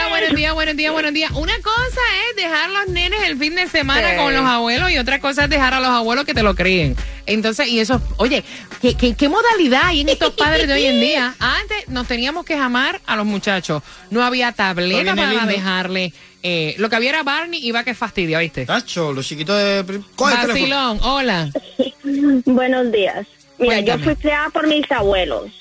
buenos 0.09 0.35
días, 0.35 0.53
buenos 0.53 0.75
días, 0.75 0.91
buenos 0.93 1.13
días. 1.13 1.31
Una 1.31 1.53
cosa 1.61 2.01
es 2.29 2.35
dejar 2.35 2.69
los 2.69 2.87
nenes 2.87 3.19
el 3.23 3.37
fin 3.37 3.55
de 3.55 3.67
semana 3.67 4.11
Sí. 4.11 4.17
con 4.17 4.33
los 4.33 4.43
abuelos 4.45 4.91
y 4.91 4.97
otra 4.97 5.19
cosa 5.19 5.45
es 5.45 5.49
dejar 5.49 5.73
a 5.73 5.79
los 5.79 5.89
abuelos 5.89 6.25
que 6.25 6.33
te 6.33 6.43
lo 6.43 6.55
críen. 6.55 6.95
Entonces, 7.25 7.67
y 7.67 7.79
eso, 7.79 8.01
oye, 8.17 8.43
¿qué, 8.81 8.95
qué, 8.95 9.15
qué 9.15 9.29
modalidad 9.29 9.83
hay 9.85 10.01
en 10.01 10.09
estos 10.09 10.31
padres 10.33 10.67
de 10.67 10.73
hoy 10.73 10.85
en 10.85 10.99
día? 10.99 11.35
Antes 11.39 11.87
nos 11.87 12.07
teníamos 12.07 12.45
que 12.45 12.57
jamar 12.57 12.99
a 13.05 13.15
los 13.15 13.25
muchachos. 13.25 13.83
No 14.09 14.23
había 14.23 14.51
tableta 14.51 15.15
para 15.15 15.29
lindo. 15.31 15.45
dejarle. 15.47 16.13
eh, 16.43 16.73
lo 16.79 16.89
que 16.89 16.95
había 16.95 17.11
era 17.11 17.23
Barney 17.23 17.59
y 17.65 17.71
va 17.71 17.83
que 17.83 17.93
fastidia, 17.93 18.39
¿viste? 18.39 18.65
Tacho, 18.65 19.13
los 19.13 19.27
chiquitos 19.27 19.57
de... 19.57 20.01
Vacilón, 20.17 20.99
hola. 21.03 21.49
Buenos 22.45 22.91
días. 22.91 23.27
Mira, 23.59 23.75
Cuéntame. 23.75 23.99
yo 23.99 24.03
fui 24.03 24.15
criada 24.15 24.49
por 24.49 24.65
mis 24.67 24.91
abuelos, 24.91 25.51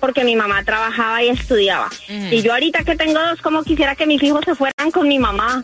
porque 0.00 0.24
mi 0.24 0.36
mamá 0.36 0.62
trabajaba 0.64 1.22
y 1.22 1.28
estudiaba. 1.28 1.88
Y 2.08 2.42
yo 2.42 2.52
ahorita 2.52 2.84
que 2.84 2.96
tengo 2.96 3.20
dos, 3.20 3.40
como 3.42 3.62
quisiera 3.62 3.94
que 3.94 4.06
mis 4.06 4.22
hijos 4.22 4.44
se 4.44 4.54
fueran 4.54 4.90
con 4.92 5.08
mi 5.08 5.18
mamá. 5.18 5.62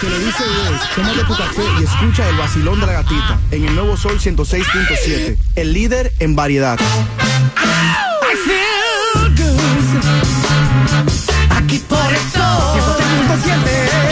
Que 0.00 0.08
le 0.08 0.18
dice 0.18 0.42
es, 0.42 0.94
tómate 0.96 1.24
tu 1.24 1.36
café 1.36 1.62
y 1.80 1.84
escucha 1.84 2.28
el 2.28 2.36
vacilón 2.36 2.80
de 2.80 2.86
la 2.86 2.92
gatita 2.94 3.38
en 3.52 3.68
el 3.68 3.74
nuevo 3.76 3.96
Sol 3.96 4.18
106.7, 4.18 5.36
el 5.54 5.72
líder 5.72 6.12
en 6.18 6.34
variedad. 6.34 6.78
Aquí 11.50 11.78
por 11.88 12.12
eso. 12.12 12.44
106.7. 12.74 14.11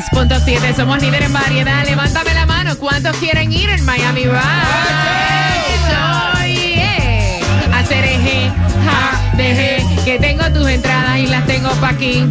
106.7. 0.00 0.76
Somos 0.76 1.02
líder 1.02 1.24
en 1.24 1.32
variedad. 1.32 1.84
Levántame 1.84 2.32
la 2.34 2.46
mano. 2.46 2.76
¿Cuántos 2.78 3.16
quieren 3.16 3.52
ir 3.52 3.68
en 3.68 3.84
Miami 3.84 4.24
Vice? 4.24 4.38
Soy 5.88 6.52
eh. 6.52 7.40
Hacer 7.72 8.04
eje, 8.04 8.52
ja, 8.84 9.20
deje, 9.36 9.84
que 10.04 10.18
tengo 10.18 10.44
tus 10.52 10.68
entradas 10.68 11.18
y 11.18 11.26
las 11.26 11.44
tengo 11.46 11.70
para 11.80 11.94
aquí. 11.94 12.24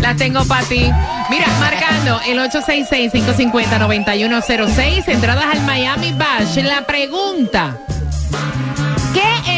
Las 0.00 0.16
tengo 0.16 0.44
para 0.44 0.64
ti. 0.66 0.90
Mira, 1.30 1.46
marcando 1.60 2.20
el 2.26 2.38
866-550-9106, 2.38 5.08
entradas 5.08 5.44
al 5.52 5.60
Miami 5.62 6.12
Bash. 6.12 6.58
La 6.62 6.82
pregunta, 6.86 7.76
¿qué 9.12 9.57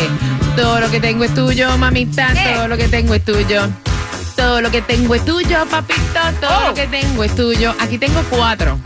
todo 0.56 0.80
lo 0.80 0.90
que 0.90 1.02
tengo 1.02 1.26
es 1.26 1.34
tuyo, 1.34 1.78
mamita, 1.78 2.34
todo 2.54 2.70
lo 2.70 2.78
que 2.78 2.88
tengo 2.88 3.14
es 3.14 3.26
tuyo. 3.26 3.68
Todo 4.38 4.62
lo 4.62 4.72
que 4.72 4.82
tengo 4.84 5.16
es 5.16 5.26
tuyo, 5.26 5.66
papito, 5.70 6.22
todo 6.40 6.68
lo 6.68 6.74
que 6.74 6.88
tengo 6.88 7.26
es 7.26 7.36
tuyo. 7.36 7.76
Aquí 7.82 7.98
tengo 7.98 8.24
cuatro 8.30 8.80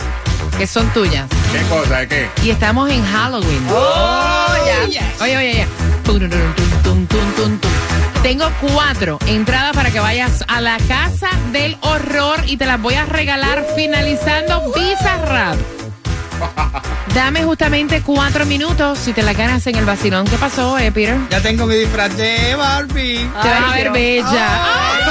que 0.58 0.66
son 0.66 0.92
tuyas. 0.92 1.28
¿Qué 1.52 1.62
cosa? 1.70 2.00
¿De 2.00 2.08
qué? 2.08 2.28
Y 2.44 2.50
estamos 2.50 2.90
en 2.90 3.06
Halloween. 3.06 3.68
Oh, 3.70 4.48
ya. 4.66 4.80
Oye, 5.22 5.38
oye, 5.38 5.38
oye. 5.38 5.68
Tum, 6.04 6.28
Tengo 8.24 8.52
cuatro 8.60 9.18
entradas 9.28 9.74
para 9.76 9.92
que 9.92 10.00
vayas 10.00 10.44
a 10.48 10.60
la 10.60 10.78
casa 10.88 11.30
del 11.52 11.78
horror 11.82 12.44
y 12.48 12.58
te 12.58 12.66
las 12.66 12.82
voy 12.82 12.96
a 12.96 13.06
regalar 13.06 13.66
finalizando 13.76 14.74
Visa 14.74 15.18
Rap. 15.26 15.58
Dame 17.16 17.44
justamente 17.44 18.02
cuatro 18.02 18.46
minutos 18.46 19.00
si 19.00 19.14
te 19.14 19.24
la 19.24 19.34
ganas 19.34 19.66
en 19.68 19.76
el 19.76 19.86
vacilón. 19.86 20.28
¿Qué 20.28 20.38
pasó, 20.38 20.78
eh, 20.78 20.92
Peter? 20.92 21.18
Ya 21.30 21.42
tengo 21.42 21.66
mi 21.66 21.76
disfraz 21.76 22.16
de 22.18 22.56
Barbie. 22.56 23.30
Te 23.42 23.48
vas 23.48 23.72
a 23.72 23.76
ver 23.76 23.92
bella. 23.92 24.48
Ay, 24.66 25.10